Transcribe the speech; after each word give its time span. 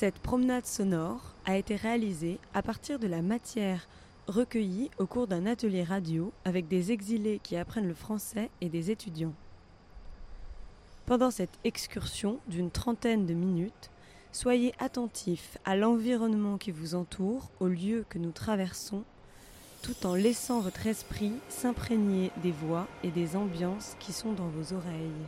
Cette 0.00 0.18
promenade 0.18 0.64
sonore 0.64 1.34
a 1.44 1.58
été 1.58 1.76
réalisée 1.76 2.38
à 2.54 2.62
partir 2.62 2.98
de 2.98 3.06
la 3.06 3.20
matière 3.20 3.86
recueillie 4.28 4.90
au 4.96 5.04
cours 5.04 5.26
d'un 5.26 5.44
atelier 5.44 5.82
radio 5.82 6.32
avec 6.46 6.68
des 6.68 6.90
exilés 6.90 7.38
qui 7.42 7.54
apprennent 7.58 7.86
le 7.86 7.92
français 7.92 8.48
et 8.62 8.70
des 8.70 8.90
étudiants. 8.90 9.34
Pendant 11.04 11.30
cette 11.30 11.58
excursion 11.64 12.38
d'une 12.48 12.70
trentaine 12.70 13.26
de 13.26 13.34
minutes, 13.34 13.90
soyez 14.32 14.72
attentifs 14.78 15.58
à 15.66 15.76
l'environnement 15.76 16.56
qui 16.56 16.70
vous 16.70 16.94
entoure, 16.94 17.50
au 17.60 17.66
lieu 17.66 18.06
que 18.08 18.16
nous 18.16 18.32
traversons, 18.32 19.04
tout 19.82 20.06
en 20.06 20.14
laissant 20.14 20.60
votre 20.60 20.86
esprit 20.86 21.34
s'imprégner 21.50 22.30
des 22.42 22.52
voix 22.52 22.88
et 23.04 23.10
des 23.10 23.36
ambiances 23.36 23.96
qui 24.00 24.14
sont 24.14 24.32
dans 24.32 24.48
vos 24.48 24.74
oreilles. 24.74 25.26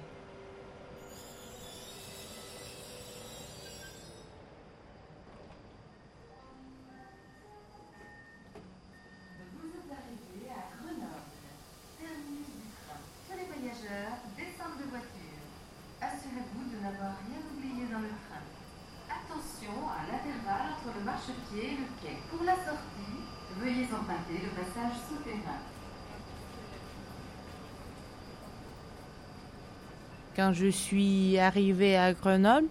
Quand 30.35 30.53
je 30.53 30.69
suis 30.69 31.39
arrivée 31.39 31.97
à 31.97 32.15
Grenoble, 32.15 32.69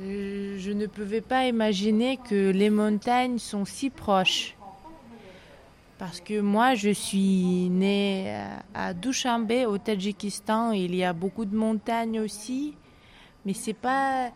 euh, 0.00 0.56
je 0.58 0.70
ne 0.70 0.86
pouvais 0.86 1.20
pas 1.20 1.46
imaginer 1.46 2.16
que 2.16 2.50
les 2.50 2.70
montagnes 2.70 3.38
sont 3.38 3.64
si 3.64 3.90
proches. 3.90 4.56
Parce 5.98 6.20
que 6.20 6.40
moi, 6.40 6.74
je 6.74 6.90
suis 6.90 7.68
née 7.70 8.34
à 8.74 8.90
à 8.90 8.94
Dushanbe, 8.94 9.52
au 9.66 9.78
Tadjikistan. 9.78 10.72
Il 10.72 10.94
y 10.94 11.04
a 11.04 11.12
beaucoup 11.12 11.44
de 11.44 11.56
montagnes 11.56 12.20
aussi, 12.20 12.74
mais 13.44 13.52
c'est 13.52 13.74
pas 13.74 14.30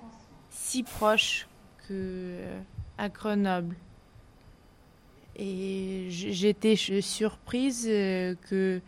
si 0.50 0.82
proche 0.82 1.46
que 1.88 1.92
euh, 1.92 2.60
à 2.98 3.08
Grenoble. 3.08 3.76
Et 5.36 6.06
j'étais 6.10 6.76
surprise 6.76 7.86
euh, 7.88 8.34
que 8.48 8.80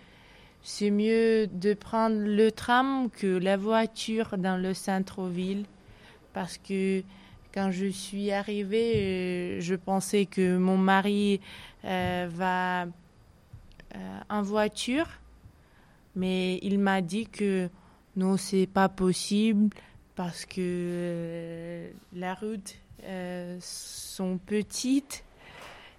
c'est 0.68 0.90
mieux 0.90 1.46
de 1.46 1.74
prendre 1.74 2.16
le 2.16 2.50
tram 2.50 3.08
que 3.08 3.38
la 3.38 3.56
voiture 3.56 4.36
dans 4.36 4.60
le 4.60 4.74
centre-ville. 4.74 5.64
Parce 6.32 6.58
que 6.58 7.04
quand 7.54 7.70
je 7.70 7.86
suis 7.86 8.32
arrivée, 8.32 8.94
euh, 8.96 9.60
je 9.60 9.76
pensais 9.76 10.26
que 10.26 10.58
mon 10.58 10.76
mari 10.76 11.40
euh, 11.84 12.26
va 12.28 12.82
euh, 12.82 12.88
en 14.28 14.42
voiture, 14.42 15.06
mais 16.16 16.58
il 16.62 16.80
m'a 16.80 17.00
dit 17.00 17.26
que 17.26 17.68
non, 18.16 18.36
c'est 18.36 18.66
pas 18.66 18.88
possible 18.88 19.68
parce 20.16 20.44
que 20.46 20.56
euh, 20.58 21.90
la 22.12 22.34
route 22.34 22.74
sont 23.60 24.36
petites. 24.44 25.22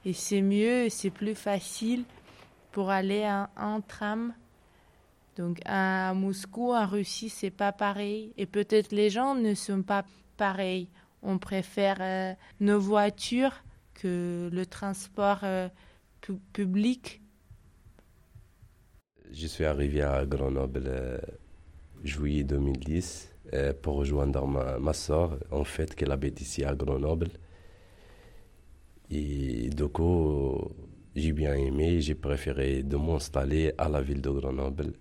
Et 0.03 0.11
c'est 0.11 0.41
mieux, 0.41 0.89
c'est 0.89 1.09
plus 1.09 1.35
facile 1.35 2.03
pour 2.73 2.89
aller 2.89 3.25
en 3.55 3.79
tram. 3.79 4.33
Donc 5.37 5.59
à 5.65 6.13
Moscou, 6.15 6.73
en 6.73 6.87
Russie, 6.87 7.29
c'est 7.29 7.51
pas 7.51 7.71
pareil. 7.73 8.33
Et 8.37 8.45
peut-être 8.47 8.91
les 8.93 9.09
gens 9.11 9.35
ne 9.35 9.55
sont 9.55 9.83
pas 9.83 10.05
pareils. 10.37 10.89
On 11.23 11.39
préfère 11.39 11.97
euh, 12.01 12.33
nos 12.61 12.79
voitures 12.79 13.63
que 13.95 14.49
le 14.53 14.65
transport 14.65 15.39
euh, 15.43 15.69
pu- 16.21 16.39
public. 16.53 17.21
Je 19.31 19.47
suis 19.47 19.63
arrivé 19.63 20.01
à 20.01 20.25
Grenoble 20.25 20.83
euh, 20.87 21.17
juillet 22.03 22.43
2010 22.43 23.29
euh, 23.53 23.73
pour 23.81 23.97
rejoindre 23.97 24.47
ma, 24.47 24.79
ma 24.79 24.93
soeur, 24.93 25.39
en 25.51 25.63
fait, 25.63 25.95
qu'elle 25.95 26.11
habite 26.11 26.41
ici 26.41 26.63
à 26.65 26.75
Grenoble. 26.75 27.29
Et 29.09 29.69
du 29.69 29.87
coup, 29.87 30.59
j'ai 31.15 31.31
bien 31.33 31.53
aimé, 31.55 32.01
j'ai 32.01 32.15
préféré 32.15 32.83
de 32.83 32.97
m'installer 32.97 33.73
à 33.77 33.89
la 33.89 34.01
ville 34.01 34.21
de 34.21 34.29
Grenoble. 34.29 34.93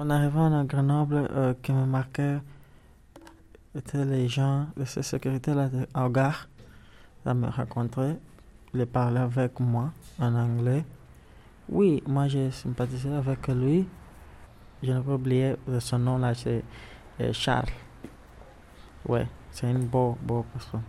En 0.00 0.08
arrivant 0.08 0.58
à 0.58 0.64
Grenoble, 0.64 1.28
euh, 1.30 1.52
qui 1.62 1.72
me 1.72 1.84
marquait 1.84 2.38
étaient 3.76 4.06
les 4.06 4.28
gens 4.28 4.66
de 4.74 4.86
sécurité 4.86 5.52
là 5.52 5.68
de- 5.68 5.86
en 5.94 6.08
gare. 6.08 6.48
Me 7.26 7.46
rencontrait, 7.48 8.18
il 8.72 8.86
parlait 8.86 9.20
avec 9.20 9.60
moi 9.60 9.92
en 10.18 10.34
anglais. 10.34 10.86
Oui, 11.68 12.02
moi 12.06 12.28
j'ai 12.28 12.50
sympathisé 12.50 13.12
avec 13.12 13.46
lui. 13.48 13.86
Je 14.82 14.90
n'ai 14.90 15.02
pas 15.02 15.12
oublié 15.16 15.56
de 15.68 15.78
son 15.80 15.98
nom 15.98 16.16
là, 16.16 16.32
c'est 16.32 16.64
euh, 17.20 17.34
Charles. 17.34 17.68
Ouais, 19.06 19.26
c'est 19.50 19.70
une 19.70 19.84
beau, 19.84 20.16
beau 20.22 20.46
personne. 20.50 20.80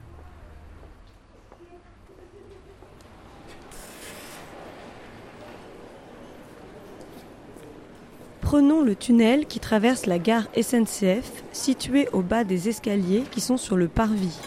Prenons 8.51 8.81
le 8.81 8.97
tunnel 8.97 9.45
qui 9.45 9.62
traverse 9.62 10.07
la 10.07 10.19
gare 10.19 10.50
SNCF 10.62 11.41
située 11.53 12.09
au 12.12 12.22
bas 12.22 12.44
des 12.44 12.67
escaliers 12.67 13.23
qui 13.31 13.39
sont 13.39 13.56
sur 13.56 13.78
le 13.78 13.88
parvis. 13.88 14.38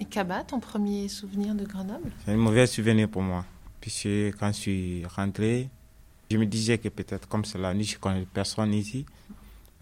Et 0.00 0.04
Kaba, 0.04 0.42
ton 0.42 0.58
premier 0.58 1.06
souvenir 1.06 1.54
de 1.54 1.64
Grenoble? 1.64 2.10
C'est 2.24 2.32
un 2.32 2.36
mauvais 2.36 2.66
souvenir 2.66 3.08
pour 3.08 3.22
moi. 3.22 3.44
Puisque 3.80 4.08
quand 4.36 4.48
je 4.48 4.58
suis 4.58 5.06
rentré, 5.06 5.70
je 6.32 6.38
me 6.38 6.46
disais 6.46 6.78
que 6.78 6.88
peut-être 6.88 7.28
comme 7.28 7.44
c'est 7.44 7.58
la 7.58 7.74
nuit, 7.74 7.84
je 7.84 7.98
connais 7.98 8.24
personne 8.24 8.72
ici. 8.72 9.04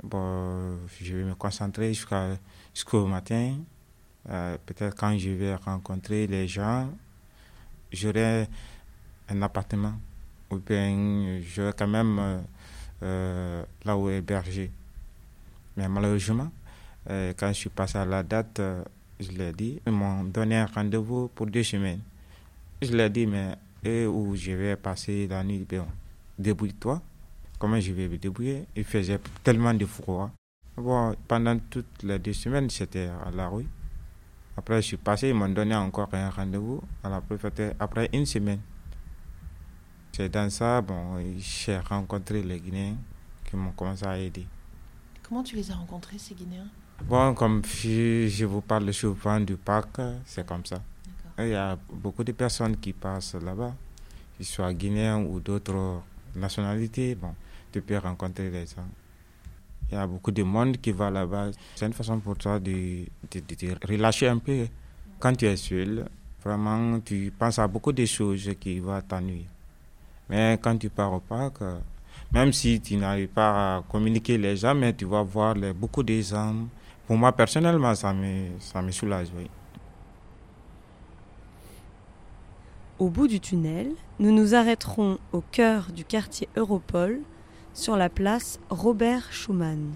Bon, 0.03 0.79
je 1.01 1.17
vais 1.17 1.23
me 1.23 1.35
concentrer 1.37 1.95
jusqu'au 1.95 3.07
matin. 3.07 3.59
Euh, 4.29 4.59
peut-être 4.67 4.97
quand 4.97 5.17
je 5.17 5.31
vais 5.31 5.55
rencontrer 5.55 6.27
les 6.27 6.49
gens, 6.49 6.91
j'aurai 7.93 8.49
un 9.29 9.43
appartement. 9.43 9.95
Ou 10.51 10.57
bien 10.57 11.41
j'aurai 11.55 11.73
quand 11.73 11.87
même 11.87 12.19
euh, 12.19 12.41
euh, 13.05 13.65
là 13.85 13.97
où 13.97 14.11
héberger. 14.11 14.73
Mais 15.77 15.89
malheureusement, 15.89 16.51
quand 17.07 17.49
je 17.49 17.53
suis 17.53 17.71
passé 17.71 17.99
à 17.99 18.05
la 18.05 18.25
date, 18.25 18.61
je 19.21 19.31
l'ai 19.31 19.53
dit, 19.53 19.81
ils 19.87 19.93
m'ont 19.93 20.25
donné 20.25 20.57
un 20.57 20.67
rendez-vous 20.67 21.29
pour 21.29 21.47
deux 21.47 21.63
semaines. 21.63 22.01
Je 22.83 22.91
l'ai 22.91 23.09
dit, 23.09 23.27
mais 23.27 23.57
où 24.07 24.35
je 24.35 24.51
vais 24.51 24.77
passer 24.77 25.29
la 25.29 25.45
nuit, 25.45 25.65
bon, 25.69 25.87
débrouille-toi. 26.41 27.01
Comment 27.59 27.79
je 27.79 27.93
vais 27.93 28.09
me 28.09 28.17
débrouiller? 28.17 28.67
Il 28.75 28.85
faisait 28.85 29.21
tellement 29.45 29.75
de 29.75 29.85
froid. 29.85 30.31
Bon, 30.77 31.15
pendant 31.29 31.59
toutes 31.59 32.03
les 32.03 32.19
deux 32.19 32.33
semaines, 32.33 32.71
j'étais 32.71 33.09
à 33.09 33.31
la 33.31 33.49
rue. 33.49 33.67
Après, 34.57 34.81
je 34.81 34.87
suis 34.89 34.97
passé, 34.97 35.29
ils 35.29 35.35
m'ont 35.35 35.49
donné 35.49 35.75
encore 35.75 36.09
un 36.13 36.31
rendez-vous 36.31 36.83
à 37.05 37.09
la 37.09 37.21
préfecture 37.21 37.73
après 37.79 38.09
une 38.13 38.27
semaine. 38.27 38.61
C'est 40.13 40.29
dans 40.29 40.51
ça, 40.51 40.81
bon, 40.81 41.23
j'ai 41.39 41.79
rencontré 41.79 42.43
les 42.43 42.59
Guinéens 42.59 42.97
qui 43.45 43.57
m'ont 43.57 43.73
commencé 43.73 44.05
à 44.07 44.19
aider. 44.19 44.47
Comment 45.23 45.43
tu 45.43 45.57
les 45.57 45.71
as 45.71 45.75
rencontrés, 45.75 46.19
ces 46.19 46.35
Guinéens? 46.35 46.67
Bon, 47.05 47.35
comme 47.35 47.63
je, 47.65 48.27
je 48.29 48.45
vous 48.45 48.61
parle 48.61 48.93
souvent 48.93 49.41
du 49.41 49.57
parc, 49.57 50.01
c'est 50.25 50.47
comme 50.47 50.65
ça. 50.65 50.83
Il 51.39 51.49
y 51.49 51.55
a 51.55 51.79
beaucoup 51.91 52.25
de 52.25 52.33
personnes 52.33 52.77
qui 52.77 52.93
passent 52.93 53.35
là-bas, 53.35 53.75
qu'ils 54.37 54.47
soient 54.47 54.75
guinéens 54.75 55.23
ou 55.23 55.41
d'autres 55.41 56.03
nationalités. 56.37 57.15
Bon, 57.15 57.35
tu 57.73 57.81
peux 57.81 57.99
rencontrer 57.99 58.51
les 58.51 58.67
gens. 58.67 58.87
Il 59.91 59.95
y 59.95 59.99
a 59.99 60.07
beaucoup 60.07 60.31
de 60.31 60.43
monde 60.43 60.77
qui 60.79 60.93
va 60.93 61.11
là-bas. 61.11 61.51
C'est 61.75 61.87
une 61.87 61.93
façon 61.93 62.19
pour 62.21 62.37
toi 62.37 62.59
de, 62.61 63.05
de, 63.31 63.41
de 63.41 63.55
te 63.55 63.87
relâcher 63.87 64.29
un 64.29 64.39
peu. 64.39 64.67
Quand 65.19 65.35
tu 65.35 65.47
es 65.47 65.57
seul, 65.57 66.07
vraiment, 66.45 67.01
tu 67.01 67.33
penses 67.37 67.59
à 67.59 67.67
beaucoup 67.67 67.93
de 67.93 68.05
choses 68.07 68.51
qui 68.61 68.79
vont 68.79 69.01
t'ennuyer. 69.03 69.47
Mais 70.29 70.59
quand 70.63 70.77
tu 70.79 70.89
pars 70.89 71.13
au 71.13 71.21
parc, 71.21 71.59
même 72.33 72.53
si 72.53 72.81
tu 72.81 72.97
n'arrives 72.97 73.29
pas 73.29 73.79
à 73.79 73.83
communiquer 73.83 74.39
les 74.39 74.57
gens, 74.57 74.75
mais 74.75 74.95
tu 74.95 75.05
vas 75.05 75.23
voir 75.23 75.57
beaucoup 75.75 76.03
de 76.05 76.21
gens. 76.21 76.55
Pour 77.07 77.17
moi, 77.17 77.33
personnellement, 77.33 77.95
ça 77.97 78.15
me, 78.15 78.51
ça 78.61 78.81
me 78.81 78.93
soulage, 78.93 79.29
oui. 79.37 79.51
Au 83.01 83.09
bout 83.09 83.29
du 83.29 83.41
tunnel, 83.41 83.95
nous 84.19 84.31
nous 84.31 84.55
arrêterons 84.55 85.19
au 85.33 85.41
cœur 85.41 85.91
du 85.91 86.05
quartier 86.05 86.51
Europol, 86.55 87.21
sur 87.73 87.97
la 87.97 88.11
place 88.11 88.61
Robert 88.69 89.33
Schumann. 89.33 89.95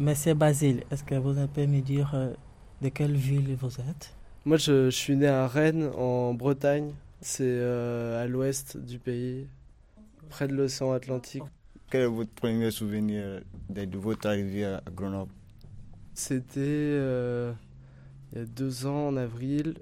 Monsieur 0.00 0.34
Basile, 0.34 0.82
est-ce 0.90 1.04
que 1.04 1.14
vous 1.14 1.34
pouvez 1.46 1.68
me 1.68 1.80
dire 1.82 2.10
euh, 2.14 2.32
de 2.82 2.88
quelle 2.88 3.14
ville 3.14 3.54
vous 3.60 3.80
êtes? 3.80 4.16
Moi, 4.44 4.56
je, 4.56 4.86
je 4.86 4.96
suis 4.96 5.14
né 5.14 5.28
à 5.28 5.46
Rennes, 5.46 5.92
en 5.96 6.34
Bretagne. 6.34 6.92
C'est 7.20 7.44
euh, 7.44 8.20
à 8.20 8.26
l'ouest 8.26 8.76
du 8.76 8.98
pays, 8.98 9.46
près 10.30 10.48
de 10.48 10.54
l'océan 10.56 10.90
Atlantique. 10.90 11.44
Quel 11.92 12.00
est 12.00 12.06
votre 12.06 12.32
premier 12.32 12.72
souvenir 12.72 13.40
de, 13.68 13.84
de 13.84 13.98
votre 13.98 14.26
arrivée 14.26 14.64
à 14.64 14.82
Grenoble? 14.92 15.30
C'était 16.12 16.58
euh, 16.58 17.52
il 18.32 18.38
y 18.38 18.42
a 18.42 18.46
deux 18.46 18.86
ans, 18.86 19.08
en 19.08 19.16
avril. 19.16 19.74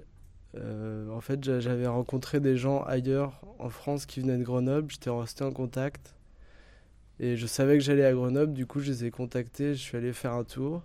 Euh, 0.57 1.09
en 1.11 1.21
fait, 1.21 1.43
j'a- 1.43 1.59
j'avais 1.61 1.87
rencontré 1.87 2.39
des 2.41 2.57
gens 2.57 2.83
ailleurs 2.83 3.41
en 3.59 3.69
France 3.69 4.05
qui 4.07 4.21
venaient 4.21 4.37
de 4.37 4.43
Grenoble. 4.43 4.91
J'étais 4.91 5.09
resté 5.11 5.43
en 5.43 5.51
contact. 5.51 6.15
Et 7.19 7.35
je 7.37 7.45
savais 7.47 7.77
que 7.77 7.83
j'allais 7.83 8.05
à 8.05 8.13
Grenoble, 8.13 8.53
du 8.53 8.65
coup, 8.65 8.79
je 8.79 8.91
les 8.91 9.05
ai 9.05 9.11
contactés. 9.11 9.73
Je 9.75 9.79
suis 9.81 9.97
allé 9.97 10.13
faire 10.13 10.33
un 10.33 10.43
tour. 10.43 10.83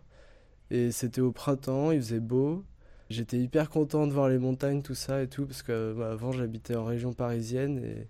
Et 0.71 0.93
c'était 0.93 1.21
au 1.23 1.33
printemps, 1.33 1.93
il 1.93 2.01
faisait 2.01 2.21
beau. 2.21 2.65
J'étais 3.11 3.39
hyper 3.39 3.71
content 3.71 4.07
de 4.07 4.13
voir 4.13 4.29
les 4.29 4.39
montagnes, 4.39 4.83
tout 4.83 4.95
ça 4.97 5.23
et 5.23 5.29
tout, 5.29 5.47
parce 5.47 5.63
que 5.63 5.95
bah, 5.99 6.13
avant, 6.13 6.33
j'habitais 6.33 6.77
en 6.77 6.85
région 6.85 7.13
parisienne. 7.15 7.79
Et 7.85 8.09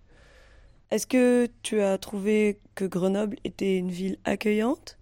Est-ce 0.91 1.07
que 1.07 1.47
tu 1.63 1.83
as 1.83 1.99
trouvé 1.99 2.59
que 2.75 2.87
Grenoble 2.87 3.37
était 3.45 3.77
une 3.77 3.91
ville 3.91 4.19
accueillante? 4.25 4.99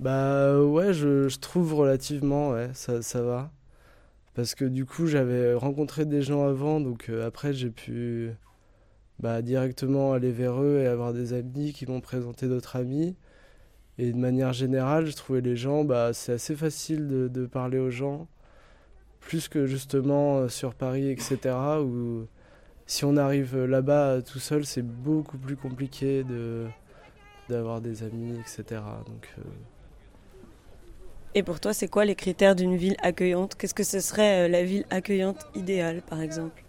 Bah 0.00 0.60
ouais, 0.62 0.92
je, 0.92 1.28
je 1.28 1.38
trouve 1.38 1.74
relativement, 1.74 2.50
ouais, 2.50 2.70
ça, 2.74 3.02
ça 3.02 3.22
va. 3.22 3.50
Parce 4.38 4.54
que 4.54 4.64
du 4.64 4.86
coup, 4.86 5.08
j'avais 5.08 5.52
rencontré 5.54 6.04
des 6.06 6.22
gens 6.22 6.46
avant, 6.46 6.78
donc 6.80 7.08
euh, 7.08 7.26
après, 7.26 7.52
j'ai 7.52 7.70
pu 7.70 8.30
bah, 9.18 9.42
directement 9.42 10.12
aller 10.12 10.30
vers 10.30 10.62
eux 10.62 10.78
et 10.78 10.86
avoir 10.86 11.12
des 11.12 11.32
amis 11.32 11.72
qui 11.72 11.86
m'ont 11.86 12.00
présenté 12.00 12.46
d'autres 12.46 12.76
amis. 12.76 13.16
Et 13.98 14.12
de 14.12 14.16
manière 14.16 14.52
générale, 14.52 15.06
je 15.06 15.16
trouvais 15.16 15.40
les 15.40 15.56
gens, 15.56 15.82
bah, 15.82 16.12
c'est 16.12 16.34
assez 16.34 16.54
facile 16.54 17.08
de, 17.08 17.46
parler 17.46 17.78
aux 17.78 17.90
gens, 17.90 18.28
plus 19.18 19.48
que 19.48 19.66
justement 19.66 20.38
euh, 20.38 20.48
sur 20.48 20.72
Paris, 20.76 21.10
etc., 21.10 21.56
où 21.82 22.24
si 22.86 23.04
on 23.04 23.16
arrive 23.16 23.64
là-bas 23.64 24.22
tout 24.22 24.38
seul, 24.38 24.64
c'est 24.64 24.82
beaucoup 24.82 25.38
plus 25.38 25.56
compliqué 25.56 26.22
de 26.22 26.66
d'avoir 27.48 27.80
des 27.80 28.04
amis, 28.04 28.38
etc. 28.38 28.82
Donc, 29.04 29.28
euh, 29.38 29.42
Et 31.34 31.42
pour 31.42 31.60
toi, 31.60 31.74
c'est 31.74 31.88
quoi 31.88 32.04
les 32.04 32.14
critères 32.14 32.54
d'une 32.54 32.76
ville 32.76 32.96
accueillante? 33.02 33.54
Qu'est-ce 33.54 33.74
que 33.74 33.84
ce 33.84 34.00
serait 34.00 34.46
euh, 34.46 34.48
la 34.48 34.64
ville 34.64 34.84
accueillante 34.90 35.46
idéale, 35.54 36.02
par 36.02 36.20
exemple? 36.20 36.64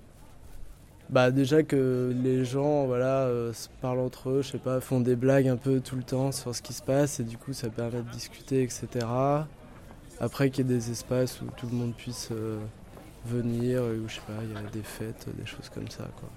Bah 1.10 1.32
déjà 1.32 1.64
que 1.64 2.14
les 2.24 2.46
gens 2.46 2.86
voilà 2.86 3.24
euh, 3.24 3.52
se 3.52 3.68
parlent 3.82 4.00
entre 4.00 4.30
eux, 4.30 4.42
je 4.44 4.52
sais 4.52 4.58
pas, 4.60 4.80
font 4.80 5.00
des 5.00 5.16
blagues 5.16 5.48
un 5.48 5.58
peu 5.58 5.80
tout 5.80 5.96
le 5.96 6.04
temps 6.04 6.32
sur 6.32 6.54
ce 6.54 6.62
qui 6.62 6.72
se 6.72 6.84
passe 6.84 7.20
et 7.20 7.24
du 7.24 7.36
coup 7.36 7.52
ça 7.52 7.68
permet 7.70 8.04
de 8.04 8.12
discuter 8.12 8.62
etc. 8.62 9.08
Après 10.20 10.52
qu'il 10.52 10.68
y 10.68 10.70
ait 10.70 10.78
des 10.78 10.92
espaces 10.92 11.42
où 11.42 11.46
tout 11.58 11.66
le 11.66 11.76
monde 11.76 11.96
puisse 11.96 12.30
euh, 12.32 12.60
venir, 13.26 13.82
où 13.82 14.08
je 14.08 14.16
sais 14.16 14.22
pas, 14.22 14.34
il 14.44 14.54
y 14.54 14.56
a 14.56 14.70
des 14.70 14.84
fêtes, 14.84 15.26
des 15.36 15.48
choses 15.48 15.70
comme 15.74 15.90
ça 15.90 16.08
quoi. 16.20 16.30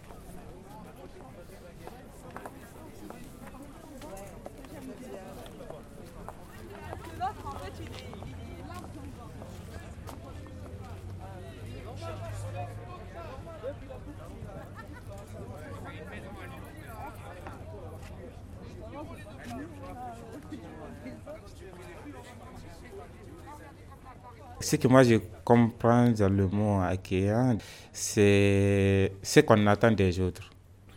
Ce 24.61 24.77
que 24.77 24.87
moi 24.89 25.03
je 25.03 25.17
comprends 25.45 26.09
dans 26.11 26.29
le 26.29 26.47
mot 26.47 26.81
accueillant, 26.81 27.59
c'est 27.93 29.13
ce 29.23 29.41
qu'on 29.41 29.67
attend 29.67 29.91
des 29.91 30.21
autres. 30.21 30.51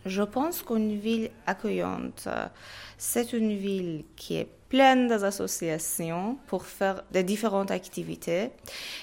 Je 0.04 0.22
pense 0.22 0.62
qu'une 0.62 0.98
ville 0.98 1.30
accueillante, 1.46 2.28
c'est 2.96 3.32
une 3.32 3.56
ville 3.56 4.04
qui 4.14 4.36
est 4.36 4.48
pleine 4.68 5.08
d'associations 5.08 6.38
pour 6.46 6.66
faire 6.66 7.04
des 7.12 7.22
différentes 7.22 7.70
activités. 7.70 8.50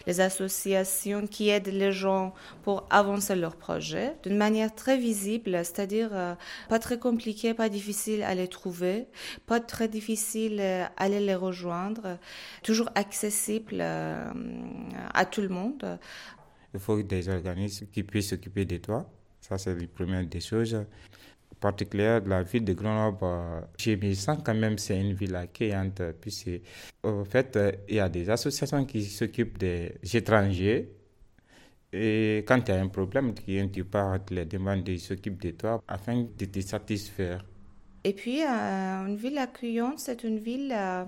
Les 0.07 0.19
associations 0.19 1.27
qui 1.27 1.49
aident 1.49 1.67
les 1.67 1.91
gens 1.91 2.33
pour 2.63 2.85
avancer 2.89 3.35
leurs 3.35 3.55
projets 3.55 4.15
d'une 4.23 4.37
manière 4.37 4.73
très 4.73 4.97
visible, 4.97 5.51
c'est-à-dire 5.63 6.09
euh, 6.11 6.35
pas 6.69 6.79
très 6.79 6.99
compliqué, 6.99 7.53
pas 7.53 7.69
difficile 7.69 8.23
à 8.23 8.35
les 8.35 8.47
trouver, 8.47 9.07
pas 9.45 9.59
très 9.59 9.87
difficile 9.87 10.59
euh, 10.59 10.83
à 10.97 11.03
aller 11.03 11.19
les 11.19 11.35
rejoindre, 11.35 12.17
toujours 12.63 12.89
accessible 12.95 13.77
euh, 13.79 14.31
à 15.13 15.25
tout 15.25 15.41
le 15.41 15.49
monde. 15.49 15.99
Il 16.73 16.79
faut 16.79 17.01
des 17.01 17.29
organismes 17.29 17.87
qui 17.91 18.03
puissent 18.03 18.29
s'occuper 18.29 18.65
de 18.65 18.77
toi. 18.77 19.09
Ça, 19.41 19.57
c'est 19.57 19.75
la 19.75 19.87
première 19.87 20.25
des 20.25 20.39
choses. 20.39 20.85
En 21.63 21.71
particulier, 21.71 22.19
la 22.25 22.43
ville 22.43 22.65
de 22.65 22.73
Grenoble, 22.73 23.25
je 23.79 23.91
me 23.91 24.13
sens 24.15 24.37
quand 24.43 24.53
même 24.53 24.77
c'est 24.77 24.99
une 24.99 25.13
ville 25.13 25.33
accueillante. 25.33 26.01
Puisque, 26.19 26.49
en 27.03 27.23
fait, 27.23 27.55
euh, 27.55 27.71
il 27.87 27.95
y 27.95 27.99
a 28.01 28.09
des 28.09 28.29
associations 28.29 28.83
qui 28.83 29.05
s'occupent 29.05 29.57
des 29.57 29.93
étrangers. 30.13 30.91
Et 31.93 32.43
quand 32.45 32.59
tu 32.59 32.73
as 32.73 32.81
un 32.81 32.89
problème, 32.89 33.33
tu 33.33 33.85
pars, 33.85 34.19
tu 34.25 34.33
les 34.33 34.43
demandes, 34.43 34.85
ils 34.89 34.99
s'occupent 34.99 35.41
de 35.41 35.51
toi 35.51 35.81
afin 35.87 36.25
de 36.37 36.45
te 36.45 36.59
satisfaire. 36.59 37.45
Et 38.03 38.11
puis, 38.11 38.43
euh, 38.43 39.05
une 39.07 39.15
ville 39.15 39.37
accueillante, 39.37 39.99
c'est 39.99 40.25
une 40.25 40.39
ville 40.39 40.73
euh, 40.75 41.05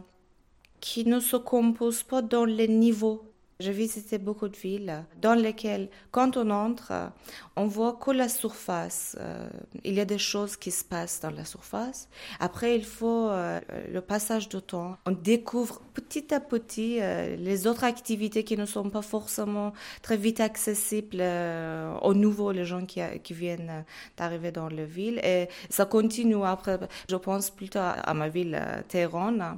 qui 0.80 1.04
ne 1.04 1.20
se 1.20 1.36
compose 1.36 2.02
pas 2.04 2.22
dans 2.22 2.46
les 2.46 2.70
niveaux. 2.70 3.35
J'ai 3.60 3.72
visité 3.72 4.18
beaucoup 4.18 4.50
de 4.50 4.58
villes 4.58 5.06
dans 5.22 5.34
lesquelles, 5.34 5.90
quand 6.12 6.36
on 6.36 6.50
entre, 6.50 6.92
euh, 6.92 7.08
on 7.56 7.68
voit 7.68 7.94
que 7.94 8.12
la 8.12 8.28
surface. 8.28 9.16
Euh, 9.20 9.48
il 9.86 9.94
y 9.94 10.02
a 10.02 10.06
des 10.06 10.18
choses 10.18 10.58
qui 10.58 10.72
se 10.72 10.84
passent 10.84 11.22
dans 11.22 11.30
la 11.30 11.46
surface. 11.46 12.10
Après, 12.42 12.76
il 12.76 12.84
faut 12.84 13.30
euh, 13.30 13.62
le 13.92 14.02
passage 14.02 14.50
de 14.50 14.60
temps. 14.60 14.98
On 15.06 15.12
découvre 15.12 15.80
petit 15.94 16.34
à 16.34 16.42
petit 16.42 17.00
euh, 17.02 17.38
les 17.38 17.66
autres 17.66 17.86
activités 17.86 18.44
qui 18.44 18.58
ne 18.58 18.66
sont 18.66 18.90
pas 18.90 19.02
forcément 19.02 19.72
très 20.02 20.18
vite 20.18 20.42
accessibles 20.42 21.20
euh, 21.22 21.94
aux 22.02 22.14
nouveaux, 22.14 22.52
les 22.52 22.66
gens 22.66 22.86
qui, 22.86 23.00
qui 23.24 23.34
viennent 23.34 23.70
euh, 23.70 23.82
d'arriver 24.18 24.52
dans 24.52 24.68
la 24.68 24.86
ville. 24.86 25.20
Et 25.24 25.48
ça 25.70 25.86
continue 25.86 26.44
après. 26.44 26.78
Je 27.10 27.16
pense 27.16 27.52
plutôt 27.52 27.80
à, 27.80 28.14
ma 28.14 28.28
ville, 28.28 28.60
euh, 28.62 28.82
Téhéran. 28.88 29.58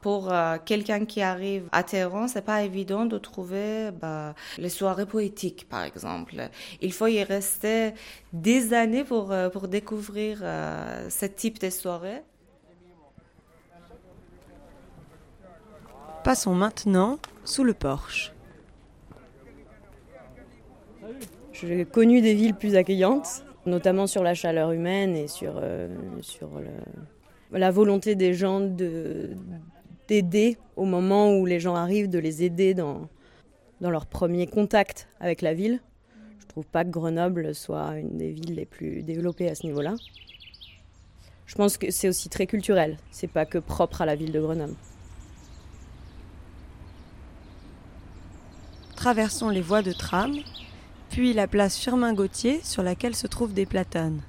Pour 0.00 0.32
euh, 0.32 0.56
quelqu'un 0.64 1.04
qui 1.04 1.20
arrive 1.20 1.68
à 1.72 1.82
Téhéran, 1.82 2.26
c'est 2.26 2.40
pas 2.40 2.62
évident 2.62 3.04
de 3.04 3.18
trouver 3.18 3.90
bah, 3.90 4.34
les 4.56 4.70
soirées 4.70 5.04
poétiques, 5.04 5.68
par 5.68 5.82
exemple. 5.84 6.36
Il 6.80 6.92
faut 6.92 7.06
y 7.06 7.22
rester 7.22 7.92
des 8.32 8.72
années 8.72 9.04
pour, 9.04 9.30
euh, 9.30 9.50
pour 9.50 9.68
découvrir 9.68 10.38
euh, 10.42 11.10
ce 11.10 11.26
type 11.26 11.60
de 11.60 11.68
soirée. 11.68 12.22
Passons 16.24 16.54
maintenant 16.54 17.18
sous 17.44 17.64
le 17.64 17.74
porche. 17.74 18.32
J'ai 21.52 21.84
connu 21.84 22.22
des 22.22 22.32
villes 22.32 22.54
plus 22.54 22.74
accueillantes, 22.76 23.44
notamment 23.66 24.06
sur 24.06 24.22
la 24.22 24.32
chaleur 24.32 24.72
humaine 24.72 25.14
et 25.14 25.28
sur, 25.28 25.54
euh, 25.56 25.88
sur 26.22 26.48
le- 26.58 27.58
la 27.58 27.70
volonté 27.70 28.14
des 28.14 28.32
gens 28.32 28.60
de- 28.60 29.30
d'aider 30.10 30.58
au 30.74 30.86
moment 30.86 31.36
où 31.36 31.46
les 31.46 31.60
gens 31.60 31.76
arrivent, 31.76 32.10
de 32.10 32.18
les 32.18 32.42
aider 32.42 32.74
dans, 32.74 33.08
leur 33.80 34.06
premier 34.06 34.48
contact 34.48 35.06
avec 35.20 35.40
la 35.40 35.54
ville. 35.54 35.80
Je 36.40 36.46
trouve 36.46 36.66
pas 36.66 36.84
que 36.84 36.90
Grenoble 36.90 37.54
soit 37.54 37.96
une 37.96 38.18
des 38.18 38.32
villes 38.32 38.56
les 38.56 38.66
plus 38.66 39.04
développées 39.04 39.48
à 39.48 39.54
ce 39.54 39.64
niveau-là. 39.68 39.94
Je 41.46 41.54
pense 41.54 41.78
que 41.78 41.92
c'est 41.92 42.08
aussi 42.08 42.28
très 42.28 42.48
culturel, 42.48 42.98
c'est 43.12 43.30
pas 43.30 43.46
que 43.46 43.58
propre 43.58 44.02
à 44.02 44.06
la 44.06 44.16
ville 44.16 44.32
de 44.32 44.40
Grenoble. 44.40 44.74
Traversons 48.96 49.48
les 49.48 49.62
voies 49.62 49.82
de 49.82 49.92
tram, 49.92 50.34
puis 51.08 51.32
la 51.32 51.46
place 51.46 51.78
Firmin-Gauthier 51.78 52.60
sur 52.64 52.82
laquelle 52.82 53.14
se 53.14 53.28
trouvent 53.28 53.54
des 53.54 53.64
platanes. 53.64 54.22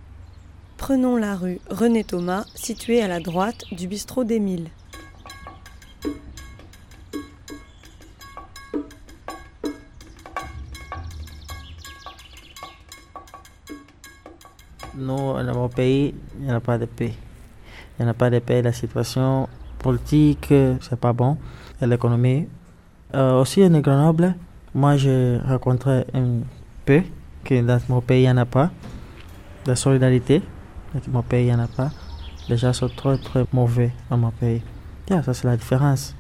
Prenons 0.78 1.18
la 1.18 1.36
rue 1.36 1.60
René 1.70 2.04
Thomas, 2.04 2.46
située 2.54 3.02
à 3.02 3.08
la 3.08 3.20
droite 3.20 3.64
du 3.72 3.88
bistrot 3.88 4.24
d'Émile. 4.24 4.70
Nous, 15.02 15.34
dans 15.34 15.56
mon 15.56 15.68
pays, 15.68 16.14
il 16.40 16.46
n'y 16.46 16.52
a 16.52 16.60
pas 16.60 16.78
de 16.78 16.86
paix. 16.86 17.14
Il 18.00 18.06
n'y 18.06 18.12
a 18.12 18.14
pas 18.14 18.30
de 18.30 18.38
paix. 18.38 18.62
La 18.62 18.72
situation 18.72 19.50
politique, 19.80 20.54
c'est 20.80 21.00
pas 21.00 21.12
bon. 21.12 21.38
Et 21.82 21.88
l'économie. 21.88 22.48
Euh, 23.16 23.42
aussi, 23.42 23.64
en 23.66 23.80
Grenoble, 23.80 24.36
moi, 24.76 24.98
j'ai 24.98 25.40
rencontré 25.40 26.06
un 26.14 26.42
peu 26.86 27.02
que 27.44 27.62
dans 27.62 27.80
mon 27.90 28.02
pays, 28.02 28.24
il 28.24 28.26
n'y 28.26 28.32
en 28.32 28.38
a 28.38 28.46
pas. 28.46 28.70
De 29.66 29.74
solidarité. 29.74 30.44
Dans 30.94 31.02
mon 31.12 31.24
pays, 31.24 31.48
il 31.48 31.48
n'y 31.48 31.54
en 31.56 31.64
a 31.64 31.68
pas. 31.68 31.90
Les 32.48 32.58
gens 32.58 32.72
sont 32.72 32.90
très, 32.90 33.18
très 33.18 33.46
mauvais 33.52 33.92
dans 34.10 34.18
mon 34.18 34.32
pays. 34.32 34.62
Yeah, 35.10 35.24
ça, 35.24 35.34
c'est 35.34 35.48
la 35.48 35.58
différence. 35.58 36.16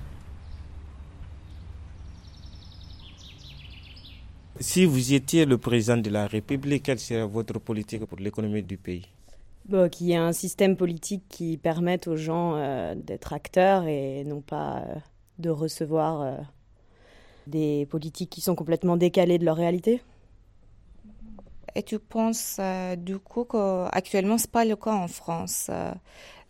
Si 4.61 4.85
vous 4.85 5.13
étiez 5.13 5.45
le 5.45 5.57
président 5.57 5.97
de 5.97 6.11
la 6.11 6.27
République, 6.27 6.83
quelle 6.83 6.99
serait 6.99 7.25
votre 7.25 7.57
politique 7.59 8.05
pour 8.05 8.19
l'économie 8.19 8.61
du 8.61 8.77
pays? 8.77 9.07
Bon, 9.67 9.89
Qu'il 9.89 10.07
y 10.07 10.11
ait 10.11 10.17
un 10.17 10.33
système 10.33 10.77
politique 10.77 11.23
qui 11.29 11.57
permette 11.57 12.07
aux 12.07 12.15
gens 12.15 12.55
euh, 12.57 12.93
d'être 12.93 13.33
acteurs 13.33 13.87
et 13.87 14.23
non 14.23 14.41
pas 14.41 14.77
euh, 14.77 14.95
de 15.39 15.49
recevoir 15.49 16.21
euh, 16.21 16.37
des 17.47 17.87
politiques 17.87 18.29
qui 18.29 18.41
sont 18.41 18.53
complètement 18.53 18.97
décalées 18.97 19.39
de 19.39 19.45
leur 19.45 19.57
réalité? 19.57 20.03
Et 21.75 21.83
tu 21.83 21.99
penses 21.99 22.59
du 22.97 23.17
coup 23.19 23.45
qu'actuellement, 23.45 24.37
ce 24.37 24.45
n'est 24.45 24.51
pas 24.51 24.65
le 24.65 24.75
cas 24.75 24.93
en 24.93 25.07
France 25.07 25.69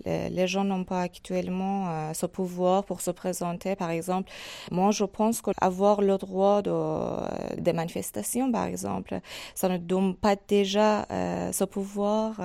les, 0.05 0.47
gens 0.47 0.63
n'ont 0.63 0.83
pas 0.83 1.01
actuellement 1.01 1.89
euh, 1.89 2.13
ce 2.13 2.25
pouvoir 2.25 2.83
pour 2.83 3.01
se 3.01 3.11
présenter, 3.11 3.75
par 3.75 3.89
exemple. 3.89 4.31
Moi, 4.71 4.91
je 4.91 5.03
pense 5.03 5.41
qu'avoir 5.41 6.01
le 6.01 6.17
droit 6.17 6.61
de, 6.61 6.71
euh, 6.73 7.27
des 7.57 7.73
manifestations, 7.73 8.51
par 8.51 8.65
exemple, 8.65 9.19
ça 9.55 9.69
ne 9.69 9.77
donne 9.77 10.15
pas 10.15 10.35
déjà 10.35 11.05
euh, 11.11 11.51
ce 11.51 11.63
pouvoir 11.63 12.39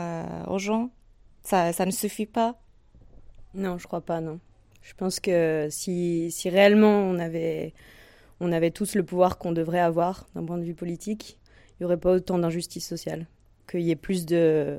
aux 0.48 0.58
gens. 0.58 0.90
Ça, 1.42 1.72
ça 1.72 1.86
ne 1.86 1.90
suffit 1.90 2.26
pas. 2.26 2.56
Non, 3.54 3.78
je 3.78 3.86
crois 3.86 4.00
pas, 4.00 4.20
non. 4.20 4.40
Je 4.82 4.94
pense 4.94 5.20
que 5.20 5.68
si, 5.70 6.30
si 6.30 6.48
réellement 6.48 7.00
on 7.00 7.18
avait, 7.18 7.72
on 8.40 8.52
avait 8.52 8.70
tous 8.70 8.94
le 8.94 9.04
pouvoir 9.04 9.38
qu'on 9.38 9.52
devrait 9.52 9.80
avoir 9.80 10.26
d'un 10.34 10.44
point 10.44 10.58
de 10.58 10.64
vue 10.64 10.74
politique, 10.74 11.38
il 11.78 11.82
n'y 11.82 11.86
aurait 11.86 11.96
pas 11.98 12.12
autant 12.12 12.38
d'injustice 12.38 12.86
sociale. 12.86 13.26
Qu'il 13.70 13.82
y 13.82 13.90
ait 13.90 13.96
plus 13.96 14.24
de, 14.24 14.78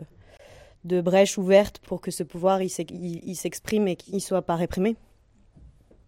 brèches 0.83 1.37
ouvertes 1.37 1.79
pour 1.79 2.01
que 2.01 2.11
ce 2.11 2.23
pouvoir 2.23 2.61
il, 2.61 3.35
s'exprime 3.35 3.87
et 3.87 3.95
qu'il 3.95 4.15
ne 4.15 4.19
soit 4.19 4.41
pas 4.41 4.55
réprimé. 4.55 4.95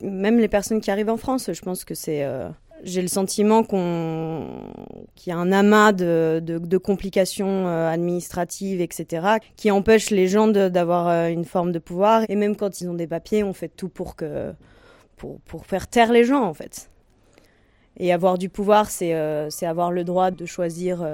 Même 0.01 0.39
les 0.39 0.47
personnes 0.47 0.81
qui 0.81 0.89
arrivent 0.89 1.09
en 1.09 1.17
France, 1.17 1.51
je 1.51 1.61
pense 1.61 1.83
que 1.83 1.93
c'est. 1.93 2.23
Euh, 2.23 2.49
j'ai 2.83 3.01
le 3.01 3.09
sentiment 3.09 3.63
qu'on 3.63 4.71
qu'il 5.15 5.31
y 5.31 5.33
a 5.33 5.37
un 5.37 5.51
amas 5.51 5.91
de, 5.91 6.77
complications 6.77 7.67
euh, 7.67 7.89
administratives, 7.89 8.79
etc., 8.79 9.27
qui 9.57 9.69
empêchent 9.69 10.11
les 10.11 10.29
gens 10.29 10.47
d'avoir 10.47 11.09
euh, 11.09 11.27
une 11.27 11.43
forme 11.43 11.73
de 11.73 11.79
pouvoir. 11.79 12.23
Et 12.29 12.37
même 12.37 12.55
quand 12.55 12.79
ils 12.79 12.89
ont 12.89 12.93
des 12.93 13.07
papiers, 13.07 13.43
on 13.43 13.53
fait 13.53 13.67
tout 13.67 13.89
pour 13.89 14.15
que 14.15 14.53
pour 15.17 15.65
faire 15.65 15.89
taire 15.89 16.13
les 16.13 16.23
gens, 16.23 16.43
en 16.43 16.53
fait. 16.53 16.89
Et 17.99 18.13
avoir 18.13 18.37
du 18.37 18.49
pouvoir, 18.49 18.89
c'est 18.89 19.13
c'est 19.49 19.65
avoir 19.65 19.91
le 19.91 20.03
droit 20.03 20.31
de 20.31 20.45
choisir 20.45 21.05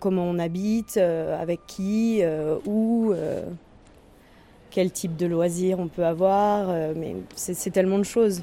comment 0.00 0.24
on 0.24 0.38
habite, 0.38 0.96
euh, 0.96 1.40
avec 1.40 1.60
qui, 1.66 2.20
euh, 2.22 2.56
où, 2.66 3.12
euh, 3.12 3.44
quel 4.70 4.90
type 4.90 5.16
de 5.16 5.26
loisirs 5.26 5.78
on 5.78 5.88
peut 5.88 6.06
avoir, 6.06 6.68
mais 6.96 7.16
c'est 7.34 7.70
tellement 7.70 7.98
de 7.98 8.04
choses. 8.04 8.40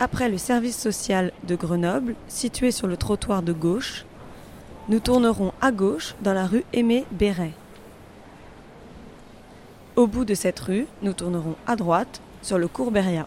Après 0.00 0.30
le 0.30 0.38
service 0.38 0.78
social 0.78 1.32
de 1.46 1.54
Grenoble, 1.54 2.14
situé 2.28 2.70
sur 2.70 2.86
le 2.86 2.96
trottoir 2.96 3.42
de 3.42 3.52
gauche, 3.52 4.06
nous 4.88 5.00
tournerons 5.00 5.52
à 5.60 5.70
gauche 5.70 6.14
dans 6.22 6.32
la 6.32 6.46
rue 6.46 6.64
Aimé 6.72 7.04
Béret. 7.10 7.52
Au 9.98 10.06
bout 10.06 10.24
de 10.24 10.34
cette 10.34 10.60
rue, 10.60 10.86
nous 11.02 11.12
tournerons 11.12 11.56
à 11.66 11.74
droite 11.74 12.22
sur 12.40 12.56
le 12.56 12.68
cours 12.68 12.92
Beria. 12.92 13.26